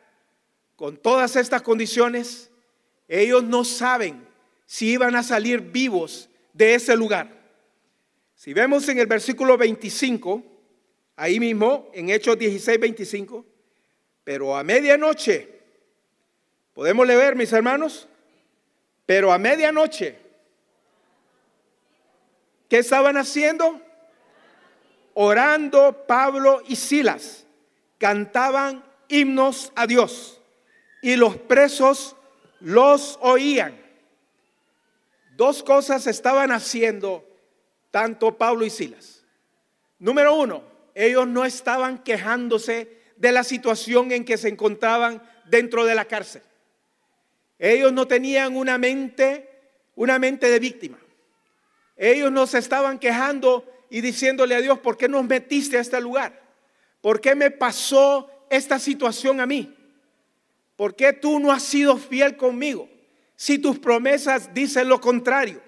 con 0.78 0.96
todas 0.96 1.36
estas 1.36 1.64
condiciones, 1.64 2.50
ellos 3.10 3.44
no 3.44 3.66
saben 3.66 4.26
si 4.66 4.92
iban 4.92 5.18
a 5.18 5.22
salir 5.22 5.60
vivos 5.60 6.30
de 6.54 6.76
ese 6.76 6.96
lugar. 6.96 7.30
Si 8.36 8.54
vemos 8.54 8.88
en 8.88 9.00
el 9.00 9.06
versículo 9.06 9.58
25, 9.58 10.42
ahí 11.18 11.42
mismo, 11.42 11.92
en 11.94 12.10
Hechos 12.10 12.40
16, 12.40 12.80
25, 12.80 13.46
pero 14.24 14.56
a 14.56 14.64
medianoche, 14.64 15.60
podemos 16.74 17.06
leer, 17.06 17.36
mis 17.36 17.52
hermanos, 17.52 18.08
pero 19.06 19.34
a 19.34 19.38
medianoche, 19.38 20.31
¿qué 22.72 22.80
estaban 22.80 23.18
haciendo? 23.18 23.82
Orando 25.14 26.06
Pablo 26.08 26.64
y 26.66 26.78
Silas, 26.78 27.46
cantaban 27.98 28.82
himnos 29.10 29.74
a 29.76 29.86
Dios 29.86 30.40
y 31.02 31.18
los 31.18 31.36
presos 31.36 32.16
los 32.62 33.20
oían. 33.20 33.78
Dos 35.36 35.64
cosas 35.64 36.08
estaban 36.08 36.54
haciendo 36.54 37.28
tanto 37.92 38.38
Pablo 38.38 38.66
y 38.66 38.70
Silas. 38.70 39.26
Número 40.00 40.34
uno, 40.34 40.64
ellos 40.96 41.28
no 41.28 41.44
estaban 41.44 42.02
quejándose 42.02 43.02
de 43.18 43.34
la 43.34 43.44
situación 43.44 44.14
en 44.14 44.24
que 44.24 44.38
se 44.38 44.48
encontraban 44.48 45.22
dentro 45.44 45.84
de 45.84 45.96
la 45.96 46.06
cárcel. 46.06 46.42
Ellos 47.60 47.92
no 47.92 48.08
tenían 48.08 48.56
una 48.56 48.78
mente, 48.78 49.60
una 49.96 50.18
mente 50.20 50.50
de 50.50 50.60
víctima. 50.60 51.01
Ellos 52.04 52.32
no 52.32 52.48
se 52.48 52.58
estaban 52.58 52.98
quejando 52.98 53.64
y 53.88 54.02
diciéndole 54.02 54.56
a 54.56 54.62
Dios, 54.62 54.80
¿por 54.80 54.98
qué 54.98 55.08
nos 55.08 55.24
metiste 55.24 55.78
a 55.78 55.82
este 55.82 56.02
lugar? 56.02 56.42
¿Por 57.00 57.22
qué 57.22 57.36
me 57.36 57.52
pasó 57.52 58.28
esta 58.50 58.80
situación 58.80 59.40
a 59.40 59.46
mí? 59.46 59.72
¿Por 60.76 60.96
qué 60.96 61.14
tú 61.14 61.40
no 61.40 61.52
has 61.52 61.62
sido 61.62 61.98
fiel 61.98 62.38
conmigo? 62.38 62.90
Si 63.36 63.60
tus 63.60 63.78
promesas 63.78 64.52
dicen 64.52 64.90
lo 64.90 65.00
contrario. 65.00 65.62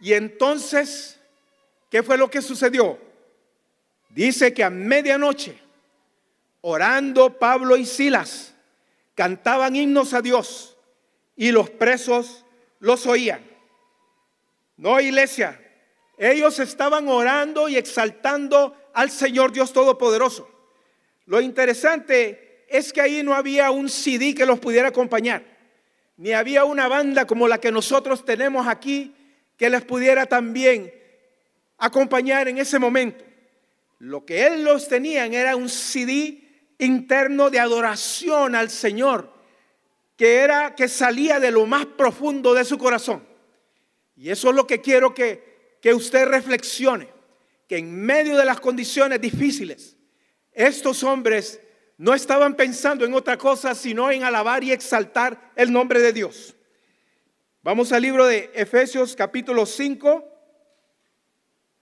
Y 0.00 0.12
entonces, 0.12 1.18
¿qué 1.88 2.02
fue 2.02 2.18
lo 2.18 2.28
que 2.28 2.42
sucedió? 2.42 2.98
Dice 4.10 4.52
que 4.52 4.62
a 4.62 4.68
medianoche, 4.68 5.58
orando 6.60 7.38
Pablo 7.38 7.74
y 7.78 7.86
Silas, 7.86 8.52
cantaban 9.14 9.76
himnos 9.76 10.12
a 10.12 10.20
Dios 10.20 10.76
y 11.36 11.52
los 11.52 11.70
presos 11.70 12.44
los 12.80 13.06
oían. 13.06 13.49
No, 14.80 14.98
iglesia, 14.98 15.60
ellos 16.16 16.58
estaban 16.58 17.06
orando 17.06 17.68
y 17.68 17.76
exaltando 17.76 18.74
al 18.94 19.10
Señor 19.10 19.52
Dios 19.52 19.74
Todopoderoso. 19.74 20.48
Lo 21.26 21.42
interesante 21.42 22.64
es 22.66 22.90
que 22.90 23.02
ahí 23.02 23.22
no 23.22 23.34
había 23.34 23.70
un 23.72 23.90
CD 23.90 24.34
que 24.34 24.46
los 24.46 24.58
pudiera 24.58 24.88
acompañar, 24.88 25.44
ni 26.16 26.32
había 26.32 26.64
una 26.64 26.88
banda 26.88 27.26
como 27.26 27.46
la 27.46 27.60
que 27.60 27.70
nosotros 27.70 28.24
tenemos 28.24 28.66
aquí 28.66 29.14
que 29.58 29.68
les 29.68 29.82
pudiera 29.82 30.24
también 30.24 30.90
acompañar 31.76 32.48
en 32.48 32.56
ese 32.56 32.78
momento. 32.78 33.22
Lo 33.98 34.24
que 34.24 34.46
él 34.46 34.64
los 34.64 34.88
tenían 34.88 35.34
era 35.34 35.56
un 35.56 35.68
CD 35.68 36.42
interno 36.78 37.50
de 37.50 37.60
adoración 37.60 38.54
al 38.54 38.70
Señor, 38.70 39.30
que 40.16 40.36
era 40.36 40.74
que 40.74 40.88
salía 40.88 41.38
de 41.38 41.50
lo 41.50 41.66
más 41.66 41.84
profundo 41.84 42.54
de 42.54 42.64
su 42.64 42.78
corazón. 42.78 43.29
Y 44.20 44.28
eso 44.28 44.50
es 44.50 44.54
lo 44.54 44.66
que 44.66 44.82
quiero 44.82 45.14
que, 45.14 45.78
que 45.80 45.94
usted 45.94 46.26
reflexione, 46.26 47.08
que 47.66 47.78
en 47.78 48.02
medio 48.02 48.36
de 48.36 48.44
las 48.44 48.60
condiciones 48.60 49.18
difíciles, 49.18 49.96
estos 50.52 51.02
hombres 51.02 51.58
no 51.96 52.12
estaban 52.12 52.54
pensando 52.54 53.06
en 53.06 53.14
otra 53.14 53.38
cosa 53.38 53.74
sino 53.74 54.10
en 54.10 54.22
alabar 54.22 54.62
y 54.62 54.72
exaltar 54.72 55.52
el 55.56 55.72
nombre 55.72 56.02
de 56.02 56.12
Dios. 56.12 56.54
Vamos 57.62 57.92
al 57.92 58.02
libro 58.02 58.26
de 58.26 58.50
Efesios 58.52 59.16
capítulo 59.16 59.64
5, 59.64 60.22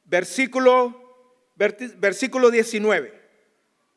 versículo, 0.05 1.53
versículo 1.57 2.53
19. 2.53 3.21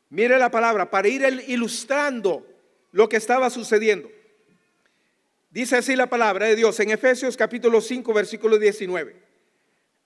Mire 0.08 0.36
la 0.36 0.50
palabra 0.50 0.90
para 0.90 1.06
ir 1.06 1.44
ilustrando 1.46 2.44
lo 2.90 3.08
que 3.08 3.18
estaba 3.18 3.50
sucediendo. 3.50 4.10
Dice 5.52 5.76
así 5.76 5.94
la 5.94 6.08
palabra 6.08 6.46
de 6.46 6.56
Dios 6.56 6.80
en 6.80 6.90
Efesios 6.90 7.36
capítulo 7.36 7.80
5, 7.80 8.12
versículo 8.12 8.58
19. 8.58 9.22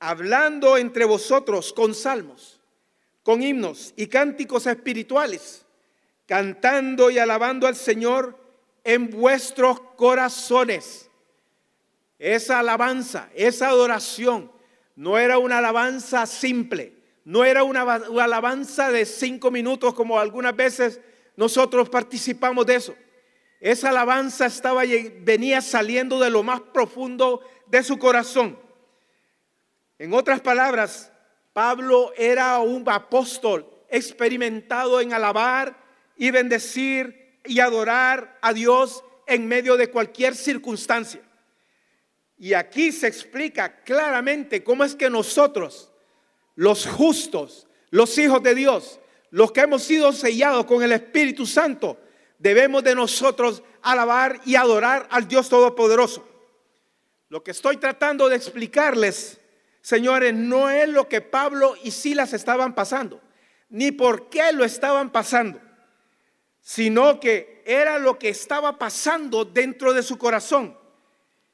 Hablando 0.01 0.77
entre 0.77 1.07
vosotros 1.07 1.73
con 1.73 1.95
salmos, 1.95 2.61
con 3.23 3.43
himnos 3.43 3.95
y 3.97 4.09
cánticos 4.09 4.67
espirituales 4.67 5.67
cantando 6.27 7.11
y 7.11 7.19
alabando 7.19 7.67
al 7.67 7.77
Señor 7.77 8.37
en 8.85 9.11
vuestros 9.11 9.81
corazones. 9.97 11.09
Esa 12.19 12.59
alabanza, 12.59 13.31
esa 13.35 13.69
adoración, 13.69 14.51
no 14.97 15.19
era 15.19 15.39
una 15.39 15.59
alabanza 15.59 16.27
simple, 16.27 16.95
no 17.25 17.45
era 17.45 17.63
una, 17.63 17.83
alabanza 17.83 18.91
de 18.91 19.05
cinco 19.05 19.51
minutos 19.51 19.95
como 19.95 20.19
algunas 20.19 20.57
veces 20.57 21.01
nosotros 21.37 21.89
participamos 21.89 22.67
de 22.67 22.75
eso. 22.75 22.97
Esa 23.61 23.89
alabanza 23.89 24.47
estaba, 24.47 24.83
venía 25.21 25.61
saliendo 25.61 26.21
de 26.21 26.31
lo 26.31 26.43
más 26.43 26.61
profundo 26.61 27.41
de 27.67 27.83
su 27.83 27.99
corazón. 27.99 28.59
En 29.99 30.13
otras 30.13 30.41
palabras, 30.41 31.11
Pablo 31.53 32.13
era 32.17 32.59
un 32.59 32.87
apóstol 32.89 33.67
experimentado 33.89 35.01
en 35.01 35.15
alabar 35.15 35.77
y 36.17 36.31
bendecir 36.31 37.41
y 37.45 37.61
adorar 37.61 38.39
a 38.43 38.53
Dios 38.53 39.03
en 39.27 39.47
medio 39.47 39.77
de 39.77 39.91
cualquier 39.91 40.35
circunstancia. 40.35 41.23
Y 42.39 42.53
aquí 42.53 42.93
se 42.93 43.07
explica 43.07 43.83
claramente 43.83 44.63
cómo 44.63 44.85
es 44.85 44.95
que 44.95 45.09
nosotros, 45.09 45.91
los 46.55 46.87
justos, 46.87 47.67
los 47.91 48.19
hijos 48.19 48.43
de 48.43 48.55
Dios, 48.55 49.01
los 49.31 49.53
que 49.53 49.61
hemos 49.61 49.83
sido 49.83 50.13
sellados 50.13 50.67
con 50.67 50.83
el 50.83 50.93
Espíritu 50.93 51.47
Santo, 51.47 51.99
debemos 52.39 52.85
de 52.85 52.95
nosotros 52.95 53.63
alabar 53.83 54.41
y 54.45 54.57
adorar 54.57 55.07
al 55.11 55.29
Dios 55.29 55.49
Todopoderoso. 55.49 56.27
Lo 57.29 57.43
que 57.43 57.51
estoy 57.51 57.77
tratando 57.77 58.29
de 58.29 58.37
explicarles, 58.37 59.41
señores, 59.81 60.35
no 60.35 60.71
es 60.71 60.89
lo 60.89 61.09
que 61.09 61.21
Pablo 61.21 61.75
y 61.83 61.91
Silas 61.91 62.33
estaban 62.33 62.75
pasando, 62.75 63.21
ni 63.69 63.91
por 63.93 64.29
qué 64.29 64.53
lo 64.53 64.65
estaban 64.65 65.11
pasando 65.11 65.61
sino 66.67 67.21
que 67.21 67.63
era 67.65 67.97
lo 68.01 68.19
que 68.19 68.29
estaba 68.29 68.77
pasando 68.77 69.45
dentro 69.45 69.95
de 69.95 70.03
su 70.03 70.19
corazón 70.19 70.77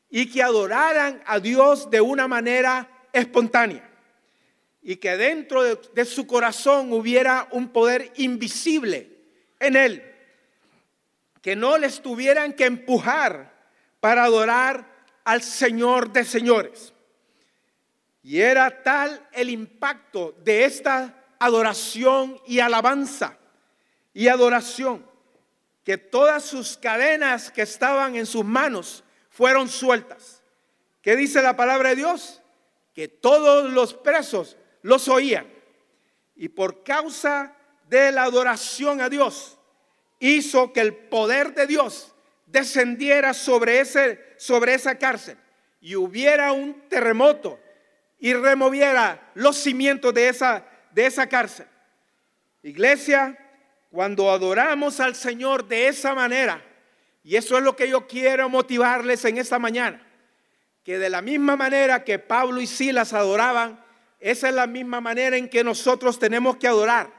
y 0.08 0.30
que 0.30 0.42
adoraran 0.42 1.22
a 1.26 1.38
Dios 1.38 1.90
de 1.90 2.00
una 2.00 2.26
manera 2.28 2.88
espontánea 3.12 3.86
y 4.80 4.96
que 4.96 5.18
dentro 5.18 5.64
de, 5.64 6.04
su 6.06 6.26
corazón 6.26 6.94
hubiera 6.94 7.46
un 7.50 7.68
poder 7.68 8.10
invisible 8.16 9.10
en 9.60 9.76
él, 9.76 10.11
que 11.42 11.56
no 11.56 11.76
les 11.76 12.00
tuvieran 12.00 12.54
que 12.54 12.64
empujar 12.64 13.52
para 14.00 14.24
adorar 14.24 14.86
al 15.24 15.42
Señor 15.42 16.12
de 16.12 16.24
señores. 16.24 16.94
Y 18.22 18.40
era 18.40 18.82
tal 18.82 19.28
el 19.32 19.50
impacto 19.50 20.34
de 20.44 20.64
esta 20.64 21.14
adoración 21.40 22.40
y 22.46 22.60
alabanza 22.60 23.36
y 24.14 24.28
adoración 24.28 25.04
que 25.84 25.98
todas 25.98 26.44
sus 26.44 26.76
cadenas 26.76 27.50
que 27.50 27.62
estaban 27.62 28.14
en 28.14 28.26
sus 28.26 28.44
manos 28.44 29.02
fueron 29.28 29.68
sueltas. 29.68 30.42
¿Qué 31.00 31.16
dice 31.16 31.42
la 31.42 31.56
palabra 31.56 31.90
de 31.90 31.96
Dios? 31.96 32.40
Que 32.94 33.08
todos 33.08 33.72
los 33.72 33.92
presos 33.92 34.56
los 34.82 35.08
oían. 35.08 35.52
Y 36.36 36.48
por 36.48 36.84
causa 36.84 37.56
de 37.88 38.12
la 38.12 38.22
adoración 38.22 39.00
a 39.00 39.08
Dios, 39.08 39.58
hizo 40.22 40.72
que 40.72 40.80
el 40.80 40.94
poder 40.94 41.52
de 41.52 41.66
Dios 41.66 42.14
descendiera 42.46 43.34
sobre, 43.34 43.80
ese, 43.80 44.20
sobre 44.36 44.74
esa 44.74 44.96
cárcel 44.96 45.36
y 45.80 45.96
hubiera 45.96 46.52
un 46.52 46.88
terremoto 46.88 47.58
y 48.20 48.32
removiera 48.34 49.32
los 49.34 49.56
cimientos 49.56 50.14
de 50.14 50.28
esa, 50.28 50.64
de 50.92 51.06
esa 51.06 51.28
cárcel. 51.28 51.66
Iglesia, 52.62 53.36
cuando 53.90 54.30
adoramos 54.30 55.00
al 55.00 55.16
Señor 55.16 55.66
de 55.66 55.88
esa 55.88 56.14
manera, 56.14 56.62
y 57.24 57.34
eso 57.34 57.58
es 57.58 57.64
lo 57.64 57.74
que 57.74 57.88
yo 57.88 58.06
quiero 58.06 58.48
motivarles 58.48 59.24
en 59.24 59.38
esta 59.38 59.58
mañana. 59.58 60.06
Que 60.84 60.98
de 60.98 61.10
la 61.10 61.20
misma 61.20 61.56
manera 61.56 62.04
que 62.04 62.20
Pablo 62.20 62.60
y 62.60 62.68
Silas 62.68 63.12
adoraban, 63.12 63.84
esa 64.20 64.48
es 64.48 64.54
la 64.54 64.68
misma 64.68 65.00
manera 65.00 65.36
en 65.36 65.48
que 65.48 65.64
nosotros 65.64 66.20
tenemos 66.20 66.56
que 66.58 66.68
adorar. 66.68 67.12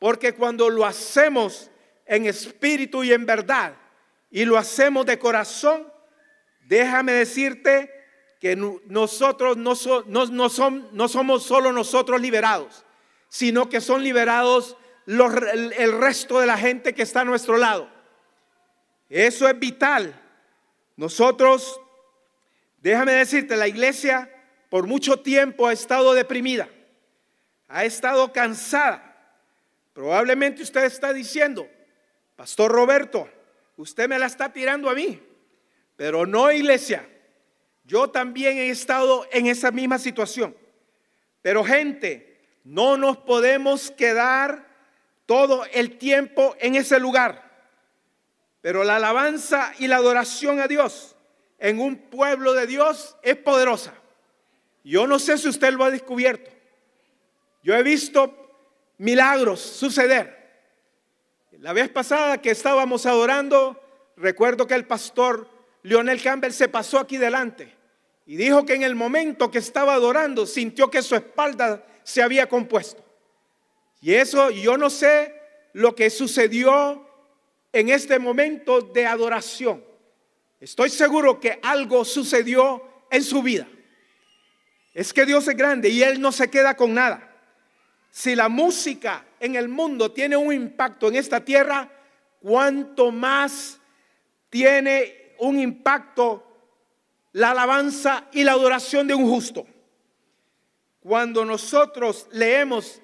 Porque 0.00 0.34
cuando 0.34 0.68
lo 0.70 0.84
hacemos 0.84 1.70
en 2.12 2.26
espíritu 2.26 3.02
y 3.02 3.10
en 3.10 3.24
verdad, 3.24 3.74
y 4.30 4.44
lo 4.44 4.58
hacemos 4.58 5.06
de 5.06 5.18
corazón, 5.18 5.90
déjame 6.60 7.12
decirte 7.12 7.90
que 8.38 8.54
nosotros 8.54 9.56
no, 9.56 9.72
no, 10.06 11.08
somos 11.08 11.42
solo 11.42 11.72
nosotros 11.72 12.20
liberados, 12.20 12.84
sino 13.30 13.70
que 13.70 13.80
son 13.80 14.04
liberados 14.04 14.76
el 15.06 15.92
resto 15.98 16.38
de 16.38 16.46
la 16.46 16.58
gente 16.58 16.94
que 16.94 17.02
está 17.02 17.22
a 17.22 17.24
nuestro 17.24 17.56
lado. 17.56 17.88
Eso 19.08 19.48
es 19.48 19.58
vital. 19.58 20.14
Nosotros, 20.96 21.80
déjame 22.82 23.12
decirte, 23.12 23.56
la 23.56 23.68
iglesia 23.68 24.30
por 24.68 24.86
mucho 24.86 25.20
tiempo 25.20 25.66
ha 25.66 25.72
estado 25.72 26.12
deprimida, 26.12 26.68
ha 27.68 27.86
estado 27.86 28.34
cansada. 28.34 29.08
Probablemente 29.94 30.62
usted 30.62 30.84
está 30.84 31.14
diciendo, 31.14 31.66
Pastor 32.42 32.72
Roberto, 32.72 33.28
usted 33.76 34.08
me 34.08 34.18
la 34.18 34.26
está 34.26 34.52
tirando 34.52 34.90
a 34.90 34.94
mí, 34.94 35.22
pero 35.94 36.26
no 36.26 36.50
iglesia. 36.50 37.08
Yo 37.84 38.10
también 38.10 38.58
he 38.58 38.68
estado 38.68 39.28
en 39.30 39.46
esa 39.46 39.70
misma 39.70 39.96
situación. 40.00 40.56
Pero 41.40 41.62
gente, 41.62 42.40
no 42.64 42.96
nos 42.96 43.16
podemos 43.18 43.92
quedar 43.92 44.66
todo 45.24 45.64
el 45.72 45.98
tiempo 45.98 46.56
en 46.58 46.74
ese 46.74 46.98
lugar. 46.98 47.48
Pero 48.60 48.82
la 48.82 48.96
alabanza 48.96 49.72
y 49.78 49.86
la 49.86 49.98
adoración 49.98 50.58
a 50.58 50.66
Dios 50.66 51.14
en 51.60 51.78
un 51.78 51.96
pueblo 51.96 52.54
de 52.54 52.66
Dios 52.66 53.16
es 53.22 53.36
poderosa. 53.36 53.94
Yo 54.82 55.06
no 55.06 55.20
sé 55.20 55.38
si 55.38 55.46
usted 55.46 55.72
lo 55.74 55.84
ha 55.84 55.92
descubierto. 55.92 56.50
Yo 57.62 57.76
he 57.76 57.84
visto 57.84 58.34
milagros 58.98 59.60
suceder. 59.60 60.41
La 61.62 61.72
vez 61.72 61.88
pasada 61.90 62.42
que 62.42 62.50
estábamos 62.50 63.06
adorando, 63.06 63.80
recuerdo 64.16 64.66
que 64.66 64.74
el 64.74 64.84
pastor 64.84 65.48
Leonel 65.84 66.20
Campbell 66.20 66.50
se 66.50 66.66
pasó 66.66 66.98
aquí 66.98 67.18
delante 67.18 67.72
y 68.26 68.34
dijo 68.34 68.66
que 68.66 68.74
en 68.74 68.82
el 68.82 68.96
momento 68.96 69.48
que 69.48 69.58
estaba 69.58 69.94
adorando 69.94 70.44
sintió 70.44 70.90
que 70.90 71.02
su 71.02 71.14
espalda 71.14 71.86
se 72.02 72.20
había 72.20 72.48
compuesto. 72.48 73.04
Y 74.00 74.14
eso 74.14 74.50
yo 74.50 74.76
no 74.76 74.90
sé 74.90 75.40
lo 75.72 75.94
que 75.94 76.10
sucedió 76.10 77.08
en 77.72 77.90
este 77.90 78.18
momento 78.18 78.80
de 78.80 79.06
adoración. 79.06 79.84
Estoy 80.58 80.90
seguro 80.90 81.38
que 81.38 81.60
algo 81.62 82.04
sucedió 82.04 82.82
en 83.08 83.22
su 83.22 83.40
vida. 83.40 83.68
Es 84.94 85.12
que 85.12 85.24
Dios 85.24 85.46
es 85.46 85.56
grande 85.56 85.90
y 85.90 86.02
Él 86.02 86.20
no 86.20 86.32
se 86.32 86.50
queda 86.50 86.76
con 86.76 86.92
nada. 86.92 87.32
Si 88.10 88.34
la 88.34 88.48
música 88.48 89.24
en 89.42 89.56
el 89.56 89.68
mundo 89.68 90.12
tiene 90.12 90.36
un 90.36 90.52
impacto 90.52 91.08
en 91.08 91.16
esta 91.16 91.44
tierra, 91.44 91.90
cuánto 92.40 93.10
más 93.10 93.78
tiene 94.48 95.34
un 95.38 95.58
impacto 95.58 96.46
la 97.32 97.50
alabanza 97.50 98.28
y 98.32 98.44
la 98.44 98.52
adoración 98.52 99.08
de 99.08 99.14
un 99.14 99.28
justo. 99.28 99.66
Cuando 101.00 101.44
nosotros 101.44 102.28
leemos 102.30 103.00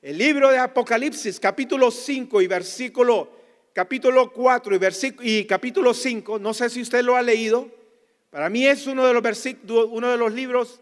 el 0.00 0.16
libro 0.16 0.50
de 0.50 0.58
Apocalipsis, 0.58 1.38
capítulo 1.38 1.90
5 1.90 2.40
y 2.40 2.46
versículo 2.46 3.42
capítulo 3.74 4.32
4 4.32 4.76
y, 4.76 5.38
y 5.38 5.44
capítulo 5.44 5.94
5, 5.94 6.38
no 6.38 6.54
sé 6.54 6.70
si 6.70 6.82
usted 6.82 7.02
lo 7.02 7.16
ha 7.16 7.22
leído, 7.22 7.70
para 8.30 8.48
mí 8.48 8.66
es 8.66 8.86
uno 8.86 9.06
de 9.06 9.12
los, 9.12 9.22
uno 9.90 10.10
de 10.10 10.16
los 10.16 10.32
libros, 10.32 10.80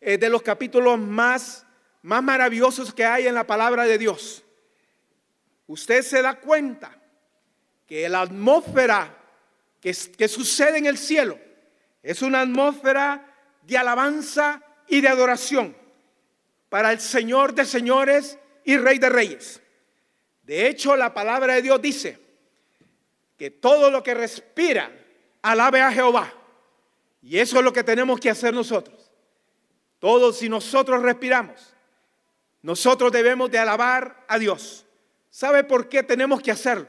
eh, 0.00 0.18
de 0.18 0.28
los 0.28 0.42
capítulos 0.42 0.98
más, 0.98 1.66
más 2.02 2.22
maravillosos 2.22 2.94
que 2.94 3.04
hay 3.04 3.26
en 3.26 3.34
la 3.34 3.46
palabra 3.46 3.84
de 3.84 3.98
Dios. 3.98 4.42
Usted 5.66 6.02
se 6.02 6.22
da 6.22 6.40
cuenta 6.40 6.96
que 7.86 8.08
la 8.08 8.22
atmósfera 8.22 9.16
que, 9.80 9.94
sucede 10.28 10.78
en 10.78 10.86
el 10.86 10.98
cielo 10.98 11.38
es 12.02 12.22
una 12.22 12.42
atmósfera 12.42 13.26
de 13.62 13.78
alabanza 13.78 14.62
y 14.88 15.00
de 15.00 15.08
adoración 15.08 15.76
para 16.68 16.92
el 16.92 17.00
Señor 17.00 17.54
de 17.54 17.64
señores 17.64 18.38
y 18.64 18.76
Rey 18.76 18.98
de 18.98 19.08
reyes. 19.08 19.60
De 20.42 20.68
hecho, 20.68 20.96
la 20.96 21.14
palabra 21.14 21.54
de 21.54 21.62
Dios 21.62 21.80
dice 21.80 22.18
que 23.36 23.50
todo 23.50 23.90
lo 23.90 24.02
que 24.02 24.14
respira, 24.14 24.90
alabe 25.42 25.80
a 25.80 25.92
Jehová. 25.92 26.32
Y 27.22 27.38
eso 27.38 27.58
es 27.58 27.64
lo 27.64 27.72
que 27.72 27.84
tenemos 27.84 28.20
que 28.20 28.30
hacer 28.30 28.52
nosotros. 28.54 29.10
Todos, 29.98 30.38
si 30.38 30.48
nosotros 30.48 31.02
respiramos, 31.02 31.74
nosotros 32.62 33.10
debemos 33.12 33.50
de 33.50 33.58
alabar 33.58 34.24
a 34.28 34.38
Dios. 34.38 34.86
¿Sabe 35.30 35.64
por 35.64 35.88
qué 35.88 36.02
tenemos 36.02 36.42
que 36.42 36.50
hacerlo? 36.50 36.86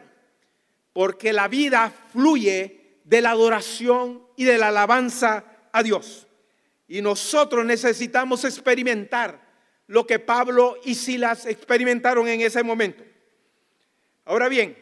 Porque 0.94 1.32
la 1.32 1.48
vida 1.48 1.94
fluye 2.12 3.00
de 3.04 3.22
la 3.22 3.32
adoración 3.32 4.26
y 4.36 4.44
de 4.44 4.58
la 4.58 4.70
alabanza 4.70 5.46
a 5.72 5.84
Dios. 5.84 6.28
Y 6.88 7.02
nosotros 7.02 7.66
necesitamos 7.66 8.44
experimentar 8.44 9.40
lo 9.88 10.06
que 10.06 10.20
Pablo 10.20 10.78
y 10.84 10.96
Silas 10.96 11.46
experimentaron 11.46 12.28
en 12.28 12.42
ese 12.42 12.64
momento. 12.64 13.04
Ahora 14.26 14.50
bien, 14.50 14.78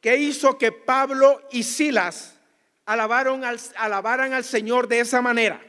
¿qué 0.00 0.16
hizo 0.16 0.58
que 0.58 0.72
Pablo 0.72 1.42
y 1.50 1.62
Silas 1.62 2.38
alabaran 2.84 3.44
al 3.44 4.44
Señor 4.44 4.88
de 4.88 5.00
esa 5.00 5.22
manera? 5.22 5.60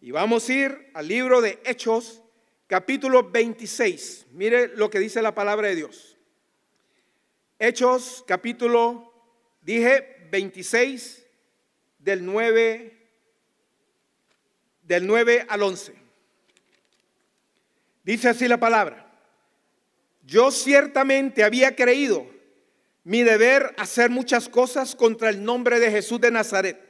Y 0.00 0.10
vamos 0.10 0.48
a 0.48 0.52
ir 0.52 0.90
al 0.94 1.08
libro 1.08 1.40
de 1.40 1.60
Hechos, 1.64 2.22
capítulo 2.66 3.30
26. 3.30 4.26
Mire 4.32 4.68
lo 4.68 4.90
que 4.90 4.98
dice 4.98 5.22
la 5.22 5.34
palabra 5.34 5.68
de 5.68 5.76
Dios. 5.76 6.16
Hechos, 7.58 8.24
capítulo, 8.26 9.12
dije 9.62 10.28
26, 10.30 11.26
del 11.98 12.24
9, 12.24 13.08
del 14.82 15.06
9 15.06 15.46
al 15.48 15.62
11. 15.62 15.94
Dice 18.04 18.28
así 18.28 18.46
la 18.46 18.58
palabra 18.58 19.06
yo 20.26 20.50
ciertamente 20.50 21.44
había 21.44 21.76
creído 21.76 22.26
mi 23.04 23.22
deber 23.22 23.72
hacer 23.78 24.10
muchas 24.10 24.48
cosas 24.48 24.96
contra 24.96 25.30
el 25.30 25.44
nombre 25.44 25.78
de 25.78 25.92
Jesús 25.92 26.20
de 26.20 26.32
Nazaret, 26.32 26.80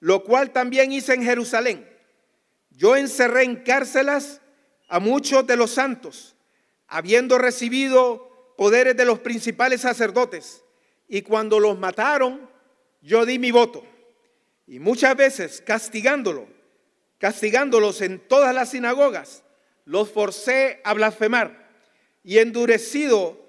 lo 0.00 0.24
cual 0.24 0.50
también 0.50 0.90
hice 0.90 1.14
en 1.14 1.22
Jerusalén. 1.22 1.88
Yo 2.70 2.96
encerré 2.96 3.44
en 3.44 3.62
cárcelas 3.62 4.40
a 4.88 5.00
muchos 5.00 5.46
de 5.46 5.56
los 5.56 5.70
santos, 5.70 6.34
habiendo 6.86 7.38
recibido 7.38 8.54
poderes 8.56 8.96
de 8.96 9.04
los 9.04 9.20
principales 9.20 9.82
sacerdotes, 9.82 10.64
y 11.06 11.22
cuando 11.22 11.60
los 11.60 11.78
mataron, 11.78 12.50
yo 13.00 13.24
di 13.24 13.38
mi 13.38 13.50
voto. 13.50 13.84
Y 14.66 14.80
muchas 14.80 15.16
veces 15.16 15.62
castigándolo, 15.64 16.48
castigándolos 17.18 18.00
en 18.02 18.18
todas 18.18 18.54
las 18.54 18.70
sinagogas, 18.70 19.42
los 19.84 20.10
forcé 20.10 20.80
a 20.84 20.92
blasfemar 20.92 21.70
y 22.22 22.38
endurecido 22.38 23.42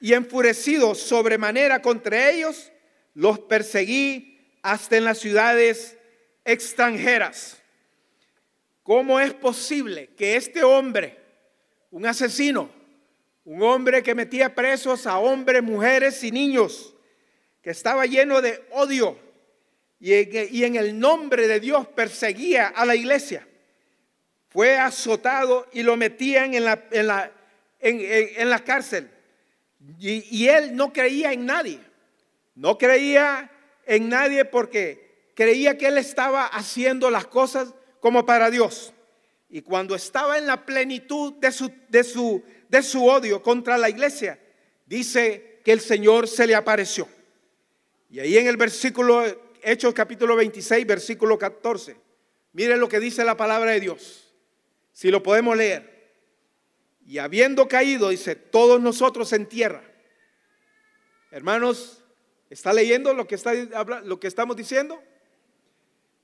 y 0.00 0.14
enfurecido 0.14 0.94
sobremanera 0.94 1.82
contra 1.82 2.30
ellos, 2.30 2.72
los 3.14 3.38
perseguí 3.38 4.58
hasta 4.62 4.96
en 4.96 5.04
las 5.04 5.18
ciudades 5.18 5.98
extranjeras. 6.44 7.62
¿Cómo 8.84 9.18
es 9.18 9.32
posible 9.32 10.10
que 10.14 10.36
este 10.36 10.62
hombre, 10.62 11.18
un 11.90 12.04
asesino, 12.04 12.70
un 13.46 13.62
hombre 13.62 14.02
que 14.02 14.14
metía 14.14 14.54
presos 14.54 15.06
a 15.06 15.18
hombres, 15.18 15.62
mujeres 15.62 16.22
y 16.22 16.30
niños, 16.30 16.94
que 17.62 17.70
estaba 17.70 18.04
lleno 18.04 18.42
de 18.42 18.62
odio 18.72 19.18
y 19.98 20.64
en, 20.64 20.76
el 20.76 20.98
nombre 20.98 21.48
de 21.48 21.60
Dios 21.60 21.88
perseguía 21.88 22.66
a 22.66 22.84
la 22.84 22.94
iglesia, 22.94 23.48
fue 24.50 24.76
azotado 24.76 25.66
y 25.72 25.82
lo 25.82 25.96
metían 25.96 26.52
en 26.52 26.66
la, 26.66 26.84
en 26.90 27.06
la, 27.06 27.32
en, 27.80 28.50
la 28.50 28.64
cárcel. 28.64 29.10
Y, 29.98 30.26
y 30.30 30.48
él 30.48 30.76
no 30.76 30.92
creía 30.92 31.32
en 31.32 31.46
nadie, 31.46 31.80
no 32.54 32.76
creía 32.76 33.50
en 33.86 34.10
nadie 34.10 34.44
porque 34.44 35.30
creía 35.34 35.78
que 35.78 35.86
él 35.86 35.96
estaba 35.96 36.44
haciendo 36.44 37.08
las 37.08 37.26
cosas 37.26 37.72
como 38.04 38.26
para 38.26 38.50
Dios. 38.50 38.92
Y 39.48 39.62
cuando 39.62 39.94
estaba 39.94 40.36
en 40.36 40.46
la 40.46 40.66
plenitud 40.66 41.32
de 41.40 41.50
su, 41.50 41.72
de 41.88 42.04
su, 42.04 42.44
de 42.68 42.82
su 42.82 43.06
odio 43.06 43.42
contra 43.42 43.78
la 43.78 43.88
iglesia, 43.88 44.38
dice 44.84 45.62
que 45.64 45.72
el 45.72 45.80
Señor 45.80 46.28
se 46.28 46.46
le 46.46 46.54
apareció. 46.54 47.08
Y 48.10 48.20
ahí 48.20 48.36
en 48.36 48.46
el 48.46 48.58
versículo, 48.58 49.24
Hechos 49.62 49.94
capítulo 49.94 50.36
26, 50.36 50.86
versículo 50.86 51.38
14, 51.38 51.96
miren 52.52 52.78
lo 52.78 52.90
que 52.90 53.00
dice 53.00 53.24
la 53.24 53.38
palabra 53.38 53.70
de 53.70 53.80
Dios. 53.80 54.34
Si 54.92 55.10
lo 55.10 55.22
podemos 55.22 55.56
leer. 55.56 56.12
Y 57.06 57.16
habiendo 57.16 57.68
caído, 57.68 58.10
dice, 58.10 58.36
todos 58.36 58.82
nosotros 58.82 59.32
en 59.32 59.46
tierra. 59.46 59.82
Hermanos, 61.30 62.04
¿está 62.50 62.74
leyendo 62.74 63.14
lo 63.14 63.26
que, 63.26 63.36
está, 63.36 63.54
lo 63.54 64.20
que 64.20 64.26
estamos 64.26 64.58
diciendo? 64.58 65.02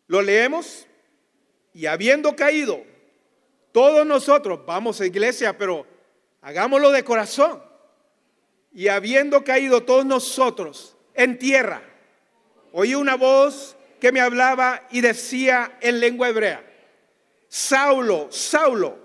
Lo 0.08 0.20
leemos 0.20 0.86
y 1.72 1.86
habiendo 1.86 2.34
caído, 2.34 2.82
todos 3.72 4.04
nosotros, 4.06 4.60
vamos 4.66 5.00
a 5.00 5.06
iglesia, 5.06 5.56
pero 5.56 5.86
hagámoslo 6.40 6.90
de 6.90 7.04
corazón. 7.04 7.62
Y 8.72 8.88
habiendo 8.88 9.44
caído 9.44 9.82
todos 9.82 10.04
nosotros 10.04 10.96
en 11.14 11.38
tierra, 11.38 11.82
oí 12.72 12.94
una 12.94 13.16
voz 13.16 13.76
que 14.00 14.12
me 14.12 14.20
hablaba 14.20 14.86
y 14.90 15.00
decía 15.00 15.76
en 15.80 16.00
lengua 16.00 16.28
hebrea, 16.28 16.64
Saulo, 17.48 18.28
Saulo, 18.30 18.98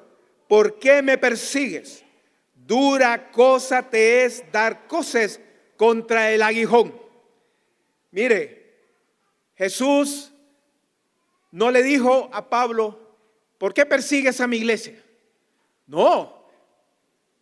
¿por 0.47 0.79
qué 0.79 1.01
me 1.01 1.17
persigues? 1.17 2.03
Dura 2.53 3.31
cosa 3.31 3.89
te 3.89 4.25
es 4.25 4.43
dar 4.51 4.87
cosas 4.87 5.39
contra 5.77 6.31
el 6.31 6.41
aguijón. 6.41 6.99
Mire, 8.11 8.65
Jesús 9.55 10.31
no 11.55 11.71
le 11.71 11.83
dijo 11.83 12.29
a 12.33 12.49
Pablo, 12.49 12.99
¿por 13.57 13.73
qué 13.73 13.85
persigues 13.85 14.41
a 14.41 14.47
mi 14.47 14.57
iglesia? 14.57 15.01
No. 15.87 16.49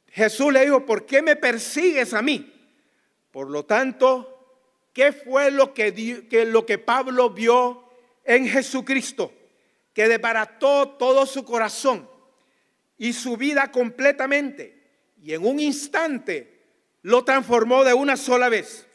Jesús 0.10 0.54
le 0.54 0.65
dijo, 0.65 0.86
¿por 0.86 1.08
qué 1.08 1.23
me 1.23 1.36
persigues 1.36 2.13
a 2.13 2.21
mí? 2.21 2.54
Por 3.32 3.49
lo 3.49 3.65
tanto, 3.65 4.62
¿qué 4.93 5.13
fue 5.13 5.49
lo 5.49 5.73
que, 5.73 6.30
lo 6.45 6.63
que 6.63 6.78
Pablo 6.78 7.32
vio 7.32 7.89
en 8.23 8.47
Jesucristo? 8.47 9.34
Que 9.93 10.08
desbarató 10.08 10.89
todo 10.89 11.26
su 11.26 11.43
corazón 11.43 12.08
y 12.99 13.13
su 13.13 13.36
vida 13.36 13.71
completamente. 13.71 14.91
Y 15.23 15.34
en 15.34 15.43
un 15.43 15.60
instante 15.60 16.62
lo 17.02 17.23
transformó 17.23 17.84
de 17.84 17.95
una 17.95 18.15
sola 18.15 18.47
vez. 18.47 18.86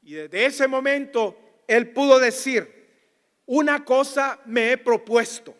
Y 0.00 0.12
desde 0.12 0.46
ese 0.46 0.68
momento 0.68 1.36
él 1.66 1.90
pudo 1.90 2.20
decir, 2.20 2.83
una 3.46 3.84
cosa 3.84 4.40
me 4.46 4.72
he 4.72 4.78
propuesto, 4.78 5.54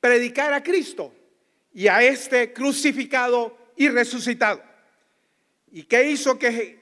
predicar 0.00 0.52
a 0.52 0.62
Cristo 0.62 1.14
y 1.72 1.88
a 1.88 2.02
este 2.02 2.52
crucificado 2.52 3.56
y 3.76 3.88
resucitado. 3.88 4.62
¿Y 5.70 5.84
qué 5.84 6.08
hizo, 6.10 6.38
que, 6.38 6.78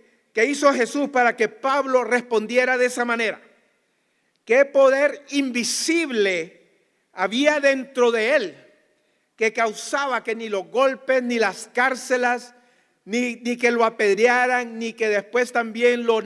hizo 0.47 0.73
Jesús 0.73 1.09
para 1.09 1.37
que 1.37 1.49
Pablo 1.49 2.05
respondiera 2.05 2.77
de 2.77 2.87
esa 2.87 3.05
manera? 3.05 3.41
¿Qué 4.45 4.65
poder 4.65 5.25
invisible 5.31 6.61
había 7.13 7.61
dentro 7.61 8.11
de 8.11 8.37
él 8.37 8.57
que 9.37 9.53
causaba 9.53 10.23
que 10.23 10.35
ni 10.35 10.49
los 10.49 10.67
golpes, 10.69 11.23
ni 11.23 11.39
las 11.39 11.71
cárcelas, 11.73 12.55
ni, 13.05 13.37
que 13.57 13.71
lo 13.71 13.85
apedrearan, 13.85 14.79
ni 14.79 14.93
que 14.93 15.09
después 15.09 15.53
también 15.53 16.05
lo 16.05 16.23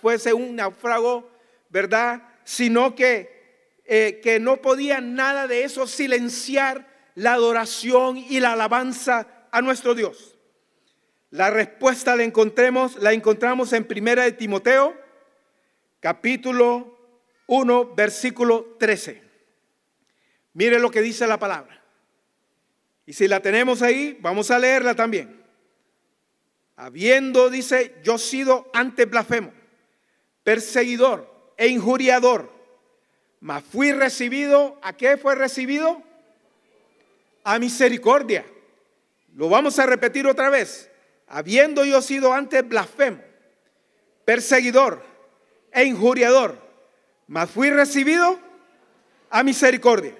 fuese 0.00 0.32
un 0.32 0.56
náufrago, 0.56 1.30
¿verdad? 1.68 2.22
Sino 2.44 2.94
que, 2.94 3.80
eh, 3.84 4.20
que 4.22 4.40
no 4.40 4.62
podía 4.62 5.00
nada 5.00 5.46
de 5.46 5.64
eso 5.64 5.86
silenciar 5.86 6.88
la 7.14 7.34
adoración 7.34 8.16
y 8.16 8.40
la 8.40 8.52
alabanza 8.52 9.48
a 9.50 9.62
nuestro 9.62 9.94
Dios. 9.94 10.36
La 11.30 11.50
respuesta 11.50 12.14
la 12.14 12.24
encontremos, 12.24 12.96
la 12.96 13.12
encontramos 13.12 13.72
en 13.72 13.84
Primera 13.84 14.24
de 14.24 14.32
Timoteo, 14.32 14.94
capítulo 16.00 16.98
1, 17.46 17.94
versículo 17.94 18.76
13. 18.78 19.22
Mire 20.54 20.78
lo 20.78 20.90
que 20.90 21.00
dice 21.00 21.26
la 21.26 21.38
palabra. 21.38 21.82
Y 23.06 23.14
si 23.14 23.28
la 23.28 23.40
tenemos 23.40 23.82
ahí, 23.82 24.18
vamos 24.20 24.50
a 24.50 24.58
leerla 24.58 24.94
también. 24.94 25.42
Habiendo, 26.76 27.50
dice, 27.50 27.94
yo 28.02 28.18
sido 28.18 28.70
antes 28.74 29.08
blasfemo, 29.08 29.52
perseguidor, 30.42 31.31
e 31.56 31.68
injuriador. 31.68 32.50
Mas 33.40 33.64
fui 33.64 33.92
recibido, 33.92 34.78
¿a 34.82 34.92
qué 34.92 35.16
fue 35.16 35.34
recibido? 35.34 36.02
A 37.44 37.58
misericordia. 37.58 38.44
Lo 39.34 39.48
vamos 39.48 39.78
a 39.78 39.86
repetir 39.86 40.26
otra 40.26 40.50
vez. 40.50 40.90
Habiendo 41.26 41.84
yo 41.84 42.02
sido 42.02 42.32
antes 42.32 42.66
blasfemo, 42.68 43.20
perseguidor 44.24 45.02
e 45.72 45.84
injuriador, 45.84 46.58
mas 47.26 47.50
fui 47.50 47.70
recibido 47.70 48.38
a 49.30 49.42
misericordia, 49.42 50.14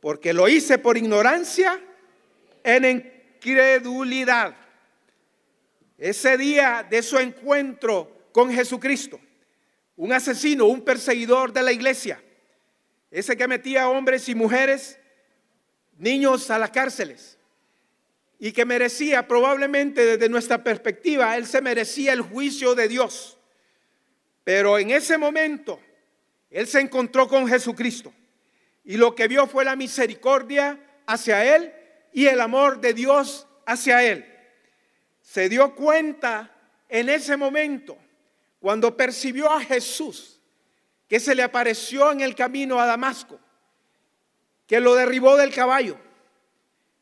porque 0.00 0.32
lo 0.32 0.48
hice 0.48 0.78
por 0.78 0.96
ignorancia 0.96 1.78
en 2.64 2.84
incredulidad. 2.86 4.56
Ese 5.98 6.38
día 6.38 6.86
de 6.88 7.02
su 7.02 7.18
encuentro 7.18 8.10
con 8.32 8.50
Jesucristo, 8.50 9.20
un 9.98 10.12
asesino, 10.12 10.66
un 10.66 10.82
perseguidor 10.82 11.52
de 11.52 11.60
la 11.60 11.72
iglesia, 11.72 12.22
ese 13.10 13.36
que 13.36 13.48
metía 13.48 13.88
hombres 13.88 14.28
y 14.28 14.34
mujeres, 14.34 14.96
niños 15.98 16.50
a 16.50 16.58
las 16.58 16.70
cárceles, 16.70 17.36
y 18.38 18.52
que 18.52 18.64
merecía 18.64 19.26
probablemente 19.26 20.06
desde 20.06 20.28
nuestra 20.28 20.62
perspectiva, 20.62 21.36
él 21.36 21.46
se 21.46 21.60
merecía 21.60 22.12
el 22.12 22.20
juicio 22.20 22.76
de 22.76 22.86
Dios. 22.86 23.38
Pero 24.44 24.78
en 24.78 24.92
ese 24.92 25.18
momento, 25.18 25.80
él 26.48 26.68
se 26.68 26.78
encontró 26.78 27.26
con 27.26 27.48
Jesucristo 27.48 28.14
y 28.84 28.96
lo 28.98 29.16
que 29.16 29.26
vio 29.26 29.48
fue 29.48 29.64
la 29.64 29.74
misericordia 29.74 30.78
hacia 31.06 31.56
él 31.56 31.74
y 32.12 32.26
el 32.26 32.40
amor 32.40 32.80
de 32.80 32.94
Dios 32.94 33.48
hacia 33.66 34.04
él. 34.04 34.24
Se 35.20 35.48
dio 35.48 35.74
cuenta 35.74 36.54
en 36.88 37.08
ese 37.08 37.36
momento 37.36 37.98
cuando 38.60 38.96
percibió 38.96 39.50
a 39.50 39.60
Jesús, 39.60 40.40
que 41.08 41.20
se 41.20 41.34
le 41.34 41.42
apareció 41.42 42.12
en 42.12 42.20
el 42.20 42.34
camino 42.34 42.80
a 42.80 42.86
Damasco, 42.86 43.40
que 44.66 44.80
lo 44.80 44.94
derribó 44.94 45.36
del 45.36 45.54
caballo. 45.54 45.98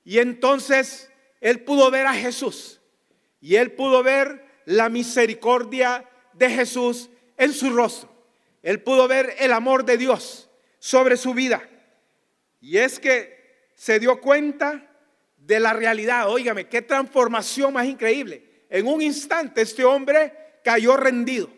Y 0.04 0.18
entonces 0.18 1.10
él 1.40 1.64
pudo 1.64 1.90
ver 1.90 2.06
a 2.06 2.14
Jesús 2.14 2.80
y 3.40 3.56
él 3.56 3.72
pudo 3.72 4.02
ver 4.02 4.44
la 4.64 4.88
misericordia 4.88 6.08
de 6.32 6.50
Jesús 6.50 7.10
en 7.36 7.52
su 7.52 7.70
rostro. 7.70 8.10
Él 8.62 8.82
pudo 8.82 9.08
ver 9.08 9.34
el 9.38 9.52
amor 9.52 9.84
de 9.84 9.96
Dios 9.96 10.48
sobre 10.78 11.16
su 11.16 11.34
vida. 11.34 11.68
Y 12.60 12.78
es 12.78 12.98
que 12.98 13.68
se 13.74 13.98
dio 13.98 14.20
cuenta 14.20 14.90
de 15.36 15.60
la 15.60 15.72
realidad. 15.72 16.28
Óigame, 16.30 16.68
qué 16.68 16.82
transformación 16.82 17.72
más 17.72 17.86
increíble. 17.86 18.64
En 18.68 18.86
un 18.86 19.02
instante 19.02 19.62
este 19.62 19.84
hombre 19.84 20.45
cayó 20.66 20.96
rendido. 20.96 21.48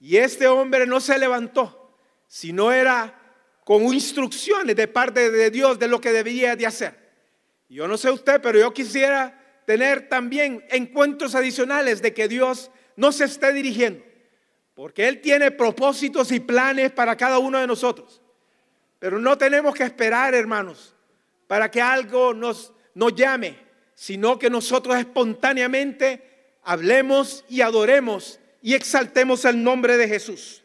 Y 0.00 0.16
este 0.16 0.48
hombre 0.48 0.86
no 0.86 0.98
se 0.98 1.16
levantó, 1.20 1.96
sino 2.26 2.72
era 2.72 3.16
con 3.62 3.84
instrucciones 3.84 4.74
de 4.74 4.88
parte 4.88 5.30
de 5.30 5.52
Dios 5.52 5.78
de 5.78 5.86
lo 5.86 6.00
que 6.00 6.10
debía 6.10 6.56
de 6.56 6.66
hacer. 6.66 6.98
Yo 7.68 7.86
no 7.86 7.96
sé 7.96 8.10
usted, 8.10 8.40
pero 8.42 8.58
yo 8.58 8.74
quisiera 8.74 9.40
tener 9.66 10.08
también 10.08 10.64
encuentros 10.70 11.36
adicionales 11.36 12.02
de 12.02 12.12
que 12.12 12.26
Dios 12.26 12.72
no 12.96 13.12
se 13.12 13.26
esté 13.26 13.52
dirigiendo, 13.52 14.04
porque 14.74 15.06
Él 15.06 15.20
tiene 15.20 15.52
propósitos 15.52 16.32
y 16.32 16.40
planes 16.40 16.90
para 16.90 17.16
cada 17.16 17.38
uno 17.38 17.60
de 17.60 17.68
nosotros. 17.68 18.20
Pero 18.98 19.20
no 19.20 19.38
tenemos 19.38 19.76
que 19.76 19.84
esperar, 19.84 20.34
hermanos, 20.34 20.96
para 21.46 21.70
que 21.70 21.80
algo 21.80 22.34
nos, 22.34 22.72
nos 22.94 23.14
llame, 23.14 23.56
sino 23.94 24.40
que 24.40 24.50
nosotros 24.50 24.96
espontáneamente 24.96 26.33
hablemos 26.64 27.44
y 27.48 27.60
adoremos 27.60 28.40
y 28.62 28.74
exaltemos 28.74 29.44
el 29.44 29.62
nombre 29.62 29.96
de 29.96 30.08
Jesús. 30.08 30.62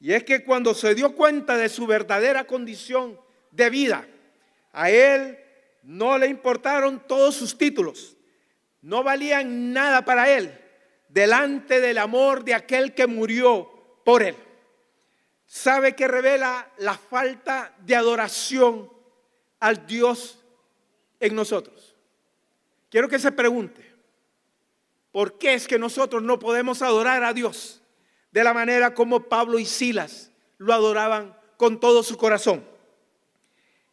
Y 0.00 0.12
es 0.12 0.24
que 0.24 0.44
cuando 0.44 0.74
se 0.74 0.94
dio 0.94 1.14
cuenta 1.14 1.56
de 1.56 1.68
su 1.68 1.86
verdadera 1.86 2.44
condición 2.44 3.18
de 3.52 3.70
vida, 3.70 4.06
a 4.72 4.90
él 4.90 5.38
no 5.82 6.18
le 6.18 6.26
importaron 6.26 7.06
todos 7.06 7.36
sus 7.36 7.56
títulos, 7.56 8.16
no 8.82 9.02
valían 9.02 9.72
nada 9.72 10.04
para 10.04 10.28
él 10.28 10.60
delante 11.08 11.80
del 11.80 11.98
amor 11.98 12.44
de 12.44 12.54
aquel 12.54 12.92
que 12.92 13.06
murió 13.06 13.70
por 14.04 14.22
él. 14.22 14.36
¿Sabe 15.46 15.94
que 15.94 16.08
revela 16.08 16.68
la 16.78 16.98
falta 16.98 17.72
de 17.78 17.94
adoración 17.94 18.90
al 19.60 19.86
Dios 19.86 20.40
en 21.20 21.34
nosotros? 21.34 21.94
Quiero 22.90 23.08
que 23.08 23.18
se 23.18 23.30
pregunte, 23.30 23.83
¿por 25.14 25.38
qué 25.38 25.54
es 25.54 25.68
que 25.68 25.78
nosotros 25.78 26.24
no 26.24 26.40
podemos 26.40 26.82
adorar 26.82 27.22
a 27.22 27.32
Dios 27.32 27.80
de 28.32 28.42
la 28.42 28.52
manera 28.52 28.94
como 28.94 29.28
Pablo 29.28 29.60
y 29.60 29.64
Silas 29.64 30.32
lo 30.58 30.74
adoraban 30.74 31.38
con 31.56 31.78
todo 31.78 32.02
su 32.02 32.16
corazón? 32.16 32.66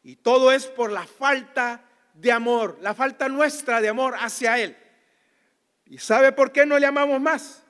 Y 0.02 0.16
todo 0.16 0.52
es 0.52 0.66
por 0.66 0.92
la 0.92 1.06
falta 1.06 1.86
de 2.16 2.32
amor, 2.32 2.80
la 2.82 2.96
falta 2.96 3.30
nuestra 3.30 3.82
de 3.82 3.90
amor 3.90 4.16
hacia 4.20 4.58
Él. 4.58 4.76
¿Y 5.86 6.00
sabe 6.00 6.32
por 6.32 6.52
qué 6.52 6.66
no 6.66 6.80
le 6.80 6.88
amamos 6.88 7.22
más? 7.22 7.62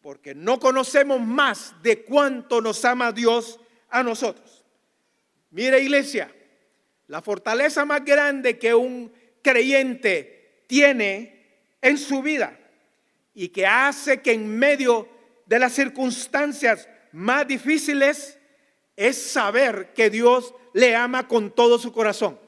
Porque 0.00 0.32
no 0.36 0.60
conocemos 0.60 1.20
más 1.20 1.74
de 1.82 2.04
cuánto 2.04 2.60
nos 2.60 2.84
ama 2.84 3.10
Dios 3.10 3.58
a 3.90 4.04
nosotros. 4.04 4.64
Mire 5.50 5.80
iglesia, 5.80 6.32
la 7.08 7.20
fortaleza 7.20 7.84
más 7.84 8.04
grande 8.04 8.56
que 8.56 8.72
un 8.72 9.12
creyente 9.42 10.62
tiene 10.68 11.74
en 11.82 11.98
su 11.98 12.22
vida 12.22 12.60
y 13.34 13.48
que 13.48 13.66
hace 13.66 14.22
que 14.22 14.32
en 14.32 14.58
medio 14.58 15.08
de 15.46 15.58
las 15.58 15.72
circunstancias 15.72 16.88
más 17.12 17.46
difíciles 17.46 18.38
es 18.96 19.20
saber 19.20 19.92
que 19.92 20.08
Dios 20.08 20.54
le 20.72 20.94
ama 20.94 21.26
con 21.28 21.50
todo 21.50 21.78
su 21.78 21.92
corazón. 21.92 22.38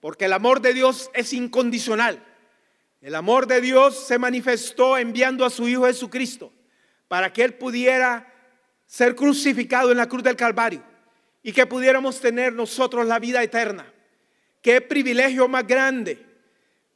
Porque 0.00 0.26
el 0.26 0.32
amor 0.32 0.60
de 0.60 0.74
Dios 0.74 1.10
es 1.14 1.32
incondicional. 1.32 2.22
El 3.00 3.14
amor 3.14 3.46
de 3.46 3.60
Dios 3.60 4.06
se 4.06 4.18
manifestó 4.18 4.98
enviando 4.98 5.44
a 5.44 5.50
su 5.50 5.66
Hijo 5.68 5.86
Jesucristo 5.86 6.52
para 7.08 7.32
que 7.32 7.42
Él 7.44 7.54
pudiera 7.54 8.32
ser 8.86 9.14
crucificado 9.14 9.90
en 9.90 9.96
la 9.96 10.08
cruz 10.08 10.22
del 10.22 10.36
Calvario 10.36 10.82
y 11.42 11.52
que 11.52 11.66
pudiéramos 11.66 12.20
tener 12.20 12.52
nosotros 12.52 13.06
la 13.06 13.18
vida 13.18 13.42
eterna. 13.42 13.90
Qué 14.60 14.80
privilegio 14.80 15.48
más 15.48 15.66
grande. 15.66 16.26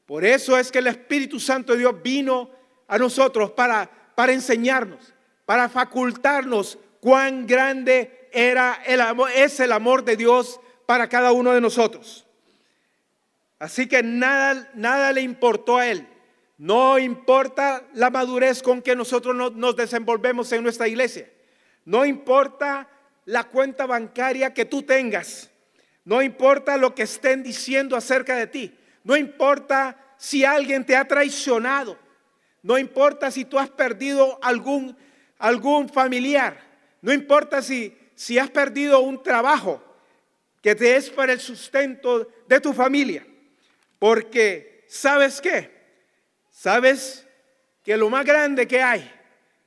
Por 0.05 0.25
eso 0.25 0.59
es 0.59 0.71
que 0.71 0.81
el 0.81 0.89
Espíritu 0.89 1.41
Santo 1.41 1.73
de 1.73 1.79
Dios 1.79 2.03
vino 2.03 2.51
a 2.89 2.99
nosotros 2.99 3.51
para, 3.53 3.91
para 4.15 4.33
enseñarnos, 4.33 5.15
para 5.45 5.69
facultarnos 5.69 6.79
cuán 7.01 7.47
grande 7.47 8.29
era 8.33 8.83
el 8.87 9.01
amor, 9.01 9.31
es 9.35 9.61
el 9.61 9.73
amor 9.73 10.05
de 10.05 10.17
Dios 10.17 10.61
para 10.87 11.09
cada 11.09 11.33
uno 11.33 11.53
de 11.53 11.61
nosotros. 11.61 12.27
Así 13.59 13.87
que 13.87 14.03
nada, 14.03 14.71
nada 14.75 15.13
le 15.13 15.23
importó 15.23 15.79
a 15.79 15.87
él. 15.87 16.07
No 16.59 16.99
importa 16.99 17.85
la 17.95 18.11
madurez 18.11 18.63
con 18.63 18.83
que 18.83 18.95
nosotros 18.95 19.55
nos 19.55 19.77
desenvolvemos 19.77 20.53
en 20.53 20.63
nuestra 20.63 20.87
iglesia. 20.87 21.29
No 21.85 22.05
importa 22.05 22.89
la 23.25 23.45
cuenta 23.45 23.87
bancaria 23.87 24.55
que 24.55 24.65
tú 24.65 24.83
tengas. 24.83 25.51
No 26.05 26.23
importa 26.23 26.77
lo 26.77 26.95
que 26.95 27.05
estén 27.05 27.43
diciendo 27.43 27.97
acerca 27.97 28.37
de 28.37 28.47
ti. 28.47 28.79
No 29.03 29.17
importa 29.17 29.97
si 30.17 30.45
alguien 30.45 30.85
te 30.85 30.97
ha 30.97 31.07
traicionado. 31.07 31.99
No 32.65 32.79
importa 32.79 33.31
si 33.31 33.45
tú 33.45 33.59
has 33.59 33.69
perdido 33.69 34.39
algún, 34.41 34.97
algún 35.39 35.87
familiar. 35.87 36.59
No 37.03 37.13
importa 37.13 37.61
si, 37.61 37.95
si 38.15 38.39
has 38.39 38.49
perdido 38.49 39.01
un 39.01 39.23
trabajo 39.23 39.85
que 40.63 40.75
te 40.75 40.97
es 40.97 41.11
para 41.11 41.35
el 41.35 41.41
sustento 41.41 42.27
de 42.49 42.61
tu 42.61 42.73
familia. 42.73 43.27
Porque, 43.99 44.87
¿sabes 44.89 45.43
qué? 45.43 45.71
¿Sabes 46.51 47.27
que 47.83 47.99
lo 47.99 48.09
más 48.09 48.25
grande 48.25 48.67
que 48.67 48.81
hay 48.81 49.13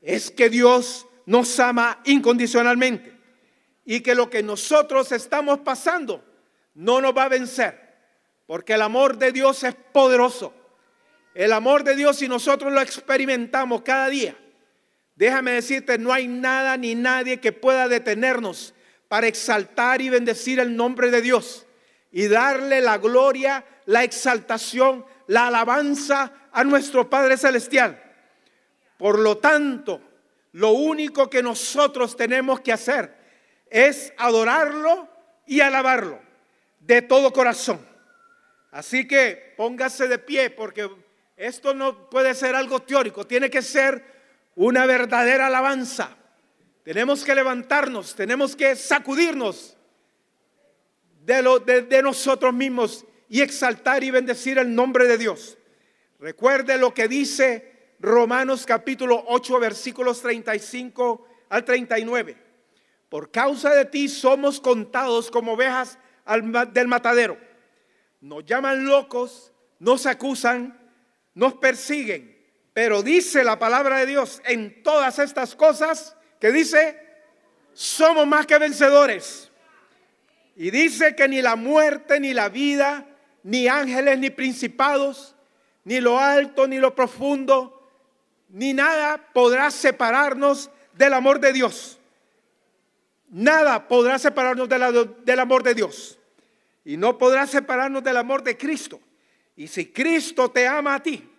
es 0.01 0.31
que 0.31 0.49
Dios 0.49 1.05
nos 1.27 1.59
ama 1.59 2.01
incondicionalmente 2.03 3.13
y 3.85 4.01
que 4.01 4.15
lo 4.15 4.27
que 4.27 4.41
nosotros 4.41 5.11
estamos 5.11 5.59
pasando 5.59 6.25
no 6.73 6.99
nos 6.99 7.15
va 7.15 7.25
a 7.25 7.29
vencer? 7.29 7.79
Porque 8.47 8.73
el 8.73 8.81
amor 8.81 9.17
de 9.19 9.31
Dios 9.31 9.63
es 9.63 9.75
poderoso. 9.75 10.51
El 11.37 11.53
amor 11.53 11.83
de 11.83 11.95
Dios, 11.95 12.17
si 12.17 12.27
nosotros 12.27 12.73
lo 12.73 12.81
experimentamos 12.81 13.83
cada 13.83 14.09
día, 14.09 14.35
déjame 15.15 15.51
decirte, 15.51 15.99
no 15.99 16.11
hay 16.11 16.27
nada 16.27 16.75
ni 16.77 16.95
nadie 16.95 17.39
que 17.39 17.51
pueda 17.51 17.87
detenernos 17.87 18.73
para 19.07 19.27
exaltar 19.27 20.01
y 20.01 20.09
bendecir 20.09 20.59
el 20.59 20.75
nombre 20.75 21.11
de 21.11 21.21
Dios 21.21 21.67
y 22.11 22.27
darle 22.27 22.81
la 22.81 22.97
gloria 22.97 23.63
la 23.85 24.03
exaltación, 24.03 25.05
la 25.27 25.45
alabanza 25.45 26.33
a 26.51 26.63
nuestro 26.63 27.07
Padre 27.07 27.37
Celestial. 27.37 28.01
Por 28.97 29.19
lo 29.19 29.37
tanto, 29.37 30.01
lo 30.53 30.71
único 30.71 31.29
que 31.29 31.43
nosotros 31.43 32.17
tenemos 32.17 32.61
que 32.61 32.73
hacer 32.73 33.15
es 33.69 34.11
adorarlo 34.17 35.07
y 35.45 35.59
alabarlo 35.59 36.19
de 36.79 37.03
todo 37.03 37.31
corazón. 37.31 37.79
Así 38.71 39.07
que 39.07 39.53
póngase 39.55 40.07
de 40.07 40.17
pie 40.17 40.49
porque 40.49 40.89
esto 41.37 41.73
no 41.73 42.09
puede 42.09 42.33
ser 42.33 42.55
algo 42.55 42.81
teórico, 42.81 43.25
tiene 43.25 43.49
que 43.49 43.61
ser 43.61 44.03
una 44.55 44.85
verdadera 44.85 45.47
alabanza. 45.47 46.17
Tenemos 46.83 47.23
que 47.23 47.35
levantarnos, 47.35 48.15
tenemos 48.15 48.55
que 48.55 48.75
sacudirnos 48.75 49.77
de, 51.23 51.41
lo, 51.41 51.59
de 51.59 52.01
nosotros 52.01 52.53
mismos 52.53 53.05
y 53.29 53.41
exaltar 53.41 54.03
y 54.03 54.11
bendecir 54.11 54.57
el 54.57 54.73
nombre 54.73 55.05
de 55.05 55.17
Dios. 55.17 55.57
Recuerde 56.19 56.77
lo 56.77 56.93
que 56.93 57.07
dice 57.07 57.93
Romanos 57.99 58.65
capítulo 58.65 59.23
8 59.27 59.59
versículos 59.59 60.21
35 60.21 61.27
al 61.49 61.63
39. 61.63 62.37
Por 63.09 63.31
causa 63.31 63.73
de 63.73 63.85
ti 63.85 64.09
somos 64.09 64.59
contados 64.59 65.29
como 65.29 65.53
ovejas 65.53 65.99
del 66.73 66.87
matadero. 66.87 67.37
Nos 68.21 68.45
llaman 68.45 68.85
locos, 68.85 69.51
nos 69.79 70.05
acusan, 70.05 70.86
nos 71.37 71.53
persiguen. 71.53 72.35
Pero 72.73 73.03
dice 73.03 73.43
la 73.43 73.59
palabra 73.59 73.99
de 73.99 74.07
Dios 74.07 74.41
en 74.43 74.81
todas 74.81 75.19
estas 75.19 75.55
cosas 75.55 76.15
que 76.39 76.51
dice, 76.51 76.99
somos 77.73 78.25
más 78.25 78.47
que 78.47 78.57
vencedores. 78.57 79.51
Y 80.55 80.71
dice 80.71 81.15
que 81.15 81.27
ni 81.27 81.43
la 81.43 81.55
muerte, 81.55 82.19
ni 82.19 82.33
la 82.33 82.49
vida, 82.49 83.05
ni 83.43 83.67
ángeles, 83.67 84.17
ni 84.17 84.31
principados, 84.31 85.35
ni 85.83 86.01
lo 86.01 86.17
alto, 86.17 86.67
ni 86.67 86.79
lo 86.79 86.95
profundo, 86.95 87.87
ni 88.49 88.73
nada 88.73 89.29
podrá 89.31 89.69
separarnos 89.69 90.71
del 90.93 91.13
amor 91.13 91.39
de 91.39 91.53
Dios. 91.53 91.99
Nada 93.29 93.87
podrá 93.87 94.17
separarnos 94.17 94.67
del 94.67 95.39
amor 95.39 95.61
de 95.61 95.75
Dios. 95.75 96.17
Y 96.83 96.97
no 96.97 97.19
podrá 97.19 97.45
separarnos 97.45 98.03
del 98.03 98.17
amor 98.17 98.41
de 98.41 98.57
Cristo. 98.57 98.99
Y 99.57 99.67
si 99.67 99.87
Cristo 99.87 100.49
te 100.49 100.65
ama 100.65 100.95
a 100.95 101.03
ti, 101.03 101.29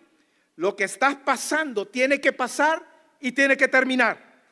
lo 0.57 0.75
que 0.75 0.83
estás 0.83 1.15
pasando 1.15 1.87
tiene 1.87 2.21
que 2.21 2.33
pasar 2.33 2.85
y 3.19 3.31
tiene 3.31 3.57
que 3.57 3.67
terminar. 3.67 4.43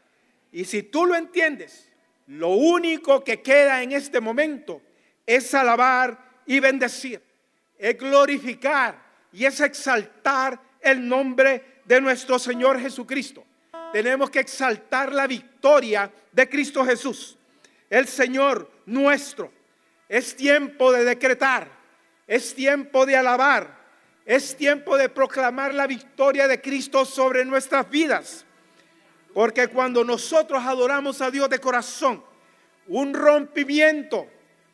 Y 0.51 0.65
si 0.65 0.82
tú 0.82 1.06
lo 1.06 1.15
entiendes, 1.15 1.91
lo 2.25 2.49
único 2.49 3.23
que 3.23 3.43
queda 3.43 3.84
en 3.84 3.91
este 3.91 4.19
momento 4.19 4.82
es 5.25 5.53
alabar 5.53 6.41
y 6.47 6.60
bendecir 6.60 7.21
es 7.77 7.97
glorificar 7.97 8.99
y 9.32 9.45
es 9.45 9.60
exaltar 9.62 10.60
el 10.82 11.08
nombre 11.08 11.82
de 11.86 12.01
nuestro 12.01 12.39
Señor 12.39 12.80
Jesucristo. 12.80 13.45
Tenemos 13.93 14.30
que 14.30 14.39
exaltar 14.39 15.13
la 15.13 15.27
victoria 15.27 16.12
de 16.32 16.49
Cristo 16.49 16.84
Jesús, 16.84 17.38
el 17.89 18.08
Señor 18.08 18.69
nuestro. 18.86 19.51
Es 20.10 20.36
tiempo 20.36 20.91
de 20.91 21.03
decretar, 21.03 21.69
es 22.27 22.53
tiempo 22.53 23.05
de 23.05 23.15
alabar, 23.15 23.75
es 24.25 24.55
tiempo 24.57 24.97
de 24.97 25.07
proclamar 25.07 25.73
la 25.73 25.87
victoria 25.87 26.47
de 26.47 26.61
Cristo 26.61 27.05
sobre 27.05 27.45
nuestras 27.45 27.89
vidas. 27.89 28.45
Porque 29.33 29.67
cuando 29.69 30.03
nosotros 30.03 30.61
adoramos 30.65 31.21
a 31.21 31.31
Dios 31.31 31.49
de 31.49 31.59
corazón, 31.59 32.21
un 32.87 33.13
rompimiento, 33.13 34.27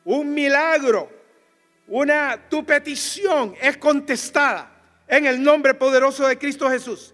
un 0.04 0.34
milagro, 0.34 1.12
una, 1.88 2.50
tu 2.50 2.66
petición 2.66 3.56
es 3.62 3.78
contestada 3.78 4.72
en 5.08 5.28
el 5.28 5.42
nombre 5.44 5.76
poderoso 5.76 6.28
de 6.28 6.40
Cristo 6.40 6.70
Jesús. 6.70 7.14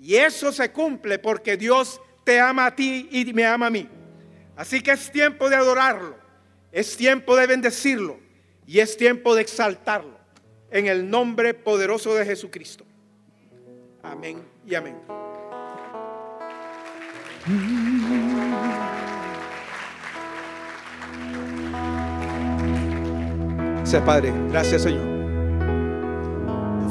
Y 0.00 0.14
eso 0.16 0.52
se 0.52 0.70
cumple 0.70 1.18
porque 1.18 1.56
Dios 1.56 2.00
te 2.24 2.38
ama 2.38 2.66
a 2.66 2.76
ti 2.76 3.08
y 3.10 3.32
me 3.32 3.44
ama 3.44 3.66
a 3.66 3.70
mí. 3.70 3.88
Así 4.54 4.80
que 4.80 4.92
es 4.92 5.10
tiempo 5.10 5.48
de 5.48 5.56
adorarlo, 5.56 6.16
es 6.70 6.96
tiempo 6.96 7.34
de 7.36 7.46
bendecirlo 7.46 8.31
y 8.66 8.80
es 8.80 8.96
tiempo 8.96 9.34
de 9.34 9.42
exaltarlo 9.42 10.16
en 10.70 10.86
el 10.86 11.08
nombre 11.08 11.54
poderoso 11.54 12.14
de 12.14 12.24
Jesucristo. 12.24 12.84
Amén 14.02 14.42
y 14.66 14.74
amén. 14.74 14.96
Gracias, 23.76 24.02
Padre. 24.02 24.32
Gracias, 24.50 24.82
Señor. 24.82 25.12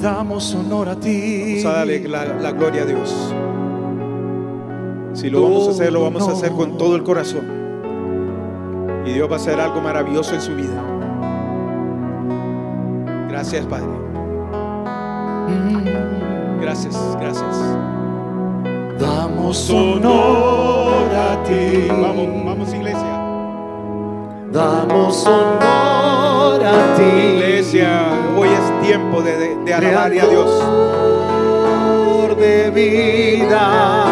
Damos 0.01 0.53
honor 0.53 0.89
a 0.89 0.99
ti. 0.99 1.61
Vamos 1.63 1.65
a 1.65 1.77
darle 1.79 2.07
la, 2.07 2.25
la 2.25 2.51
gloria 2.51 2.83
a 2.83 2.85
Dios. 2.85 3.33
Si 5.13 5.29
lo 5.29 5.41
vamos 5.41 5.67
a 5.67 5.71
hacer, 5.71 5.91
lo 5.91 6.03
vamos 6.03 6.27
a 6.27 6.31
hacer 6.31 6.51
con 6.51 6.77
todo 6.77 6.95
el 6.95 7.03
corazón. 7.03 7.61
Y 9.05 9.13
Dios 9.13 9.29
va 9.29 9.33
a 9.33 9.37
hacer 9.37 9.59
algo 9.59 9.81
maravilloso 9.81 10.35
en 10.35 10.41
su 10.41 10.55
vida. 10.55 10.90
Gracias, 13.41 13.65
Padre. 13.65 13.87
Gracias, 16.61 17.17
gracias. 17.19 17.57
Damos 18.99 19.67
honor 19.71 21.09
a 21.11 21.43
ti. 21.43 21.87
Vamos, 21.89 22.45
vamos, 22.45 22.71
iglesia. 22.71 23.19
Damos 24.51 25.25
honor 25.25 26.63
a 26.63 26.95
ti. 26.95 27.03
Iglesia, 27.03 28.11
hoy 28.37 28.49
es 28.49 28.87
tiempo 28.87 29.23
de, 29.23 29.35
de, 29.35 29.55
de 29.55 29.73
alabar 29.73 30.11
a 30.11 30.27
Dios. 30.27 30.63
De 32.37 32.69
vida, 32.69 34.05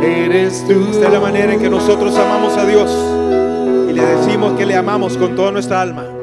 eres 0.00 0.64
tú. 0.68 0.90
Esta 0.92 1.06
es 1.06 1.12
la 1.12 1.18
manera 1.18 1.54
en 1.54 1.60
que 1.60 1.68
nosotros 1.68 2.16
amamos 2.16 2.56
a 2.56 2.64
Dios 2.64 2.88
y 3.90 3.92
le 3.92 4.06
decimos 4.06 4.52
que 4.52 4.64
le 4.64 4.76
amamos 4.76 5.16
con 5.16 5.34
toda 5.34 5.50
nuestra 5.50 5.82
alma. 5.82 6.13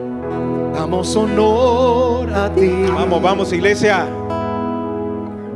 Damos 0.91 1.15
honor 1.15 2.29
a 2.33 2.49
ti. 2.53 2.69
Vamos, 2.93 3.21
vamos, 3.21 3.53
iglesia. 3.53 4.05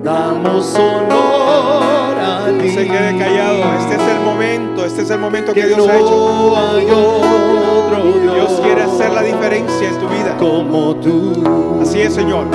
Damos 0.02 0.74
honor 0.80 2.18
a 2.18 2.52
No 2.52 2.64
ti. 2.64 2.70
se 2.70 2.88
quede 2.88 3.18
callado. 3.18 3.58
Este 3.82 3.96
es 3.96 4.02
el 4.02 4.22
momento. 4.24 4.86
Este 4.86 5.02
es 5.02 5.10
el 5.10 5.20
momento 5.20 5.52
que 5.54 5.60
Que 5.60 5.68
Dios 5.68 5.90
ha 5.90 5.98
hecho. 5.98 6.06
no 6.10 6.56
hay 6.56 6.86
otro 6.86 8.22
Dios. 8.22 8.34
Dios 8.34 8.60
quiere 8.64 8.84
hacer 8.84 9.12
la 9.12 9.24
diferencia 9.24 9.90
en 9.90 10.00
tu 10.00 10.08
vida. 10.08 10.38
como 10.40 10.96
tú. 10.96 11.44
Así 11.82 12.00
es, 12.00 12.14
Señor. 12.14 12.46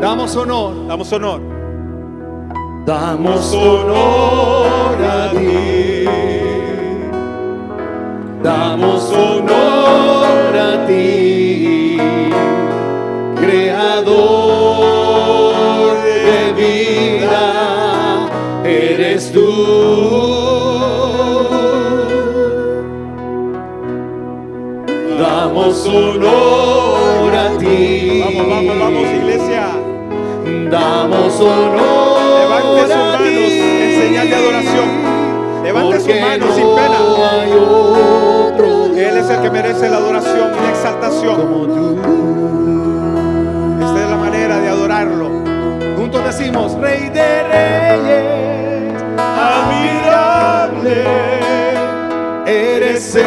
Damos 0.00 0.36
honor. 0.36 0.86
Damos 0.86 1.12
honor. 1.12 1.40
Damos 2.86 3.52
honor 3.52 4.96
a 5.02 5.30
ti. 5.32 6.04
Damos 8.44 9.10
honor 9.12 10.25
a 10.58 10.86
ti, 10.86 11.98
creador 13.36 14.36
de 16.04 16.52
vida, 16.52 18.28
eres 18.64 19.32
tú. 19.32 19.46
Damos 25.18 25.86
honor 25.86 27.34
a 27.34 27.56
ti. 27.58 28.22
Vamos, 28.24 28.48
vamos, 28.48 28.78
vamos, 28.78 29.02
iglesia. 29.02 29.68
Damos 30.70 31.40
honor 31.40 32.16
Levante 32.40 32.82
sus 32.82 32.96
manos 32.96 33.28
en 33.28 34.02
señal 34.02 34.28
de 34.28 34.34
adoración. 34.34 34.88
Levante 35.64 36.00
sus 36.00 36.20
manos 36.20 36.48
no 36.48 36.54
sin 36.54 36.66
pena. 36.74 38.25
Él 39.16 39.22
es 39.24 39.30
el 39.30 39.40
que 39.40 39.48
merece 39.50 39.88
la 39.88 39.96
adoración 39.96 40.50
y 40.54 40.60
la 40.62 40.68
exaltación. 40.68 41.40
Esta 43.80 44.02
es 44.04 44.10
la 44.10 44.16
manera 44.16 44.58
de 44.58 44.68
adorarlo. 44.68 45.30
Juntos 45.96 46.22
decimos, 46.22 46.74
Rey 46.78 47.08
de 47.08 47.42
Reyes, 47.44 49.02
admirable, 49.18 51.04
eres 52.44 53.14
el 53.14 53.24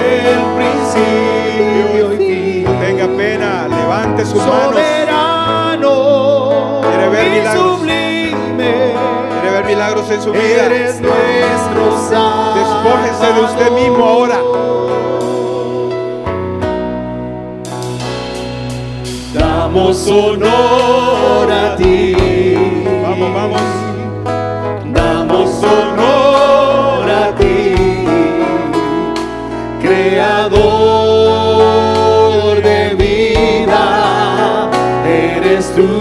principio 0.57 2.13
y 2.13 2.17
fin. 2.17 2.63
No 2.65 2.71
tenga 2.85 3.07
pena. 3.17 3.67
Levante 3.67 4.25
sus 4.25 4.45
manos. 4.45 4.75
Soberano 4.75 5.93
Quiere 6.83 7.09
ver 7.09 7.27
y 7.27 7.29
milagros. 7.31 7.77
sublime, 7.79 8.93
Quiere 9.41 9.49
ver 9.55 9.65
milagros 9.65 10.11
en 10.11 10.21
su 10.21 10.31
vida. 10.33 10.65
eres 10.67 11.01
nuestro 11.01 11.97
Salvador. 12.11 12.59
Despójese 12.59 13.33
de 13.33 13.41
usted 13.41 13.71
mismo 13.71 14.05
ahora. 14.05 14.37
Damos 19.71 20.07
honor 20.07 21.51
a 21.51 21.75
ti. 21.75 22.15
Vamos, 23.03 23.33
vamos. 23.35 23.61
Damos 24.91 25.63
honor 25.63 27.07
a 27.07 27.35
ti, 27.37 27.75
creador 29.79 30.57
de 32.63 32.95
vida, 32.95 34.71
eres 35.05 35.71
tú. 35.75 35.91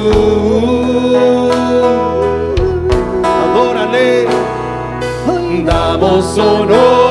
Adórale, 3.22 4.28
damos 5.66 6.38
honor 6.38 7.07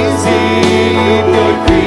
el 0.00 0.06
principio 0.16 1.76
y 1.76 1.79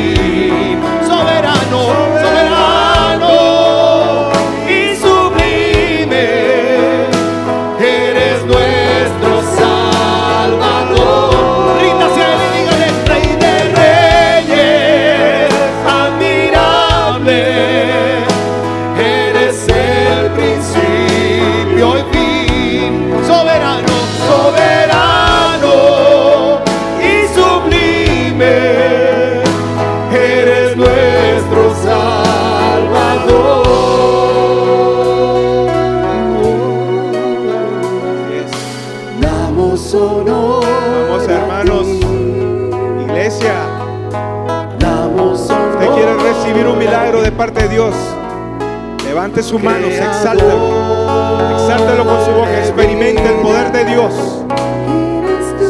Levante 49.34 49.50
sus 49.50 49.63
manos, 49.63 49.90
exáltelo. 49.90 51.56
Exáltelo 51.56 52.06
con 52.06 52.23
su 52.23 52.31
boca. 52.34 52.60
Experimente 52.60 53.25
el 53.25 53.42
poder 53.42 53.71
de 53.71 53.86
Dios 53.86 54.13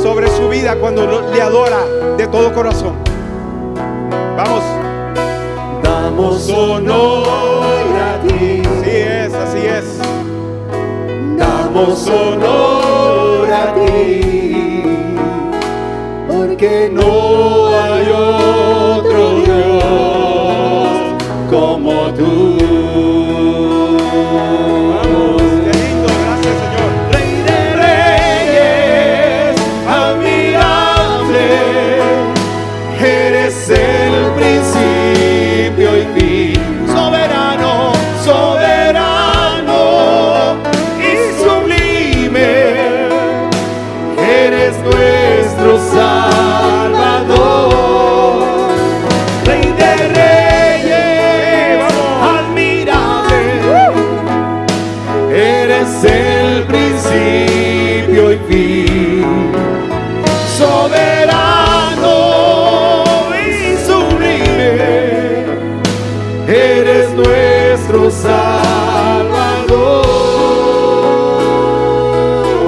sobre 0.01 0.27
su 0.31 0.49
vida 0.49 0.75
cuando 0.75 1.05
le 1.31 1.41
adora 1.41 1.79
de 2.17 2.27
todo 2.27 2.53
corazón. 2.53 2.95
Vamos. 4.35 4.63
Damos 5.81 6.49
honor 6.49 7.25
a 7.95 8.19
ti. 8.27 8.63
Así 8.65 8.89
es, 8.89 9.33
así 9.33 9.59
es. 9.59 9.97
Damos 11.37 12.05
honor 12.09 13.49
a 13.49 13.73
ti, 13.75 14.83
porque 16.27 16.91
no 16.91 17.67
hay 17.69 18.09
otro 18.11 19.35
Dios 19.45 19.83
como 21.49 22.11
tú. 22.11 22.52
eres 44.63 44.77
nuestro 44.79 45.77
Salvador. 45.91 47.33
Rey 49.45 49.65
de 49.77 49.91
reyes, 50.19 51.83
admirable, 52.37 53.41
eres 55.33 56.03
el 56.05 56.63
principio 56.63 58.31
y 58.31 58.37
fin. 58.49 59.51
Soberano 60.57 62.15
y 63.35 63.75
sublime, 63.85 64.71
eres 66.47 67.11
nuestro 67.15 68.09
Salvador. 68.09 68.43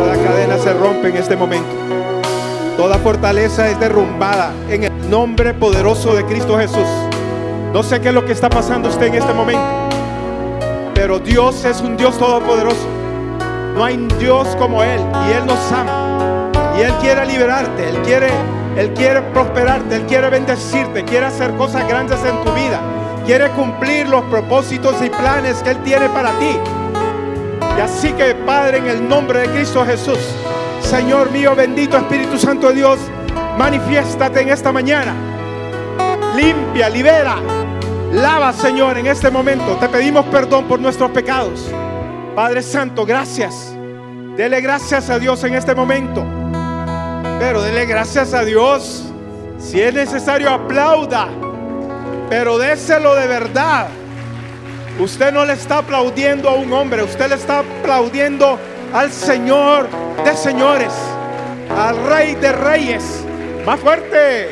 La 0.08 0.18
cadena 0.24 0.58
se 0.58 0.74
rompe 0.74 1.08
en 1.10 1.18
este 1.18 1.36
momento. 1.38 1.85
Fortaleza 3.06 3.70
es 3.70 3.80
derrumbada 3.80 4.52
en 4.68 4.86
el 4.86 5.10
nombre 5.12 5.54
poderoso 5.54 6.16
de 6.16 6.26
Cristo 6.26 6.58
Jesús. 6.58 6.88
No 7.72 7.84
sé 7.84 8.02
qué 8.02 8.08
es 8.08 8.16
lo 8.16 8.26
que 8.26 8.32
está 8.32 8.50
pasando 8.50 8.90
usted 8.90 9.06
en 9.06 9.14
este 9.14 9.32
momento, 9.32 9.62
pero 10.96 11.20
Dios 11.20 11.64
es 11.66 11.82
un 11.82 11.98
Dios 11.98 12.18
todopoderoso. 12.18 12.88
No 13.76 13.86
hay 13.86 13.98
Dios 14.18 14.48
como 14.56 14.82
Él 14.82 15.00
y 15.28 15.34
Él 15.34 15.46
nos 15.46 15.72
ama. 15.72 16.50
Y 16.80 16.82
Él 16.82 16.92
quiere 17.00 17.28
liberarte, 17.28 17.90
Él 17.90 18.02
quiere, 18.02 18.30
Él 18.76 18.92
quiere 18.96 19.22
prosperarte, 19.22 19.98
Él 19.98 20.06
quiere 20.08 20.32
bendecirte, 20.32 21.04
quiere 21.04 21.28
hacer 21.28 21.52
cosas 21.58 21.88
grandes 21.88 22.20
en 22.26 22.44
tu 22.44 22.52
vida, 22.54 22.82
quiere 23.24 23.52
cumplir 23.52 24.10
los 24.10 24.24
propósitos 24.24 24.96
y 25.04 25.12
planes 25.12 25.62
que 25.62 25.70
Él 25.70 25.78
tiene 25.84 26.10
para 26.10 26.32
ti. 26.40 26.58
Y 27.78 27.82
así 27.82 28.14
que 28.14 28.34
Padre, 28.34 28.80
en 28.80 28.88
el 28.88 29.08
nombre 29.08 29.42
de 29.42 29.50
Cristo 29.50 29.86
Jesús, 29.86 30.18
Señor 30.86 31.32
mío, 31.32 31.56
bendito 31.56 31.98
Espíritu 31.98 32.38
Santo 32.38 32.70
de 32.70 32.76
Dios, 32.76 33.00
manifiéstate 33.58 34.42
en 34.42 34.50
esta 34.50 34.72
mañana. 34.72 35.16
Limpia, 36.36 36.90
libera, 36.90 37.38
lava, 38.14 38.54
Señor, 38.54 38.96
en 39.00 39.08
este 39.08 39.32
momento. 39.32 39.78
Te 39.78 39.90
pedimos 39.90 40.26
perdón 40.28 40.66
por 40.66 40.80
nuestros 40.80 41.10
pecados. 41.10 41.72
Padre 42.36 42.62
Santo, 42.62 43.04
gracias. 43.04 43.76
Dele 44.38 44.62
gracias 44.62 45.10
a 45.10 45.18
Dios 45.18 45.44
en 45.44 45.56
este 45.56 45.74
momento. 45.74 46.24
Pero 47.40 47.64
dele 47.64 47.88
gracias 47.88 48.36
a 48.36 48.46
Dios. 48.46 49.06
Si 49.58 49.82
es 49.82 49.92
necesario, 49.92 50.52
aplauda. 50.52 51.30
Pero 52.30 52.60
déselo 52.60 53.16
de 53.16 53.26
verdad. 53.26 53.88
Usted 55.00 55.34
no 55.34 55.46
le 55.46 55.54
está 55.54 55.80
aplaudiendo 55.80 56.48
a 56.48 56.54
un 56.54 56.72
hombre, 56.72 57.02
usted 57.02 57.28
le 57.28 57.36
está 57.36 57.60
aplaudiendo 57.60 58.60
al 58.94 59.12
Señor 59.12 59.90
de 60.26 60.36
señores, 60.36 60.92
al 61.78 62.04
Rey 62.08 62.36
de 62.36 62.52
reyes. 62.52 63.24
Más 63.66 63.80
fuerte. 63.80 64.50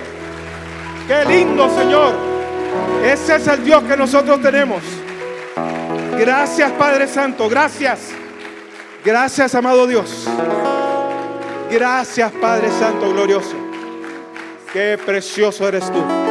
Qué 1.08 1.26
lindo, 1.26 1.70
Señor. 1.76 2.14
Ese 3.04 3.36
es 3.36 3.48
el 3.48 3.64
Dios 3.64 3.84
que 3.84 3.98
nosotros 3.98 4.42
tenemos. 4.42 4.82
Gracias 6.18 6.72
Padre 6.74 7.08
Santo, 7.08 7.50
gracias. 7.50 8.12
Gracias 9.04 9.54
amado 9.56 9.88
Dios. 9.88 10.28
Gracias 11.70 12.32
Padre 12.34 12.70
Santo 12.80 13.12
glorioso. 13.12 13.56
Qué 14.72 14.98
precioso 15.04 15.68
eres 15.68 15.92
tú. 15.92 16.23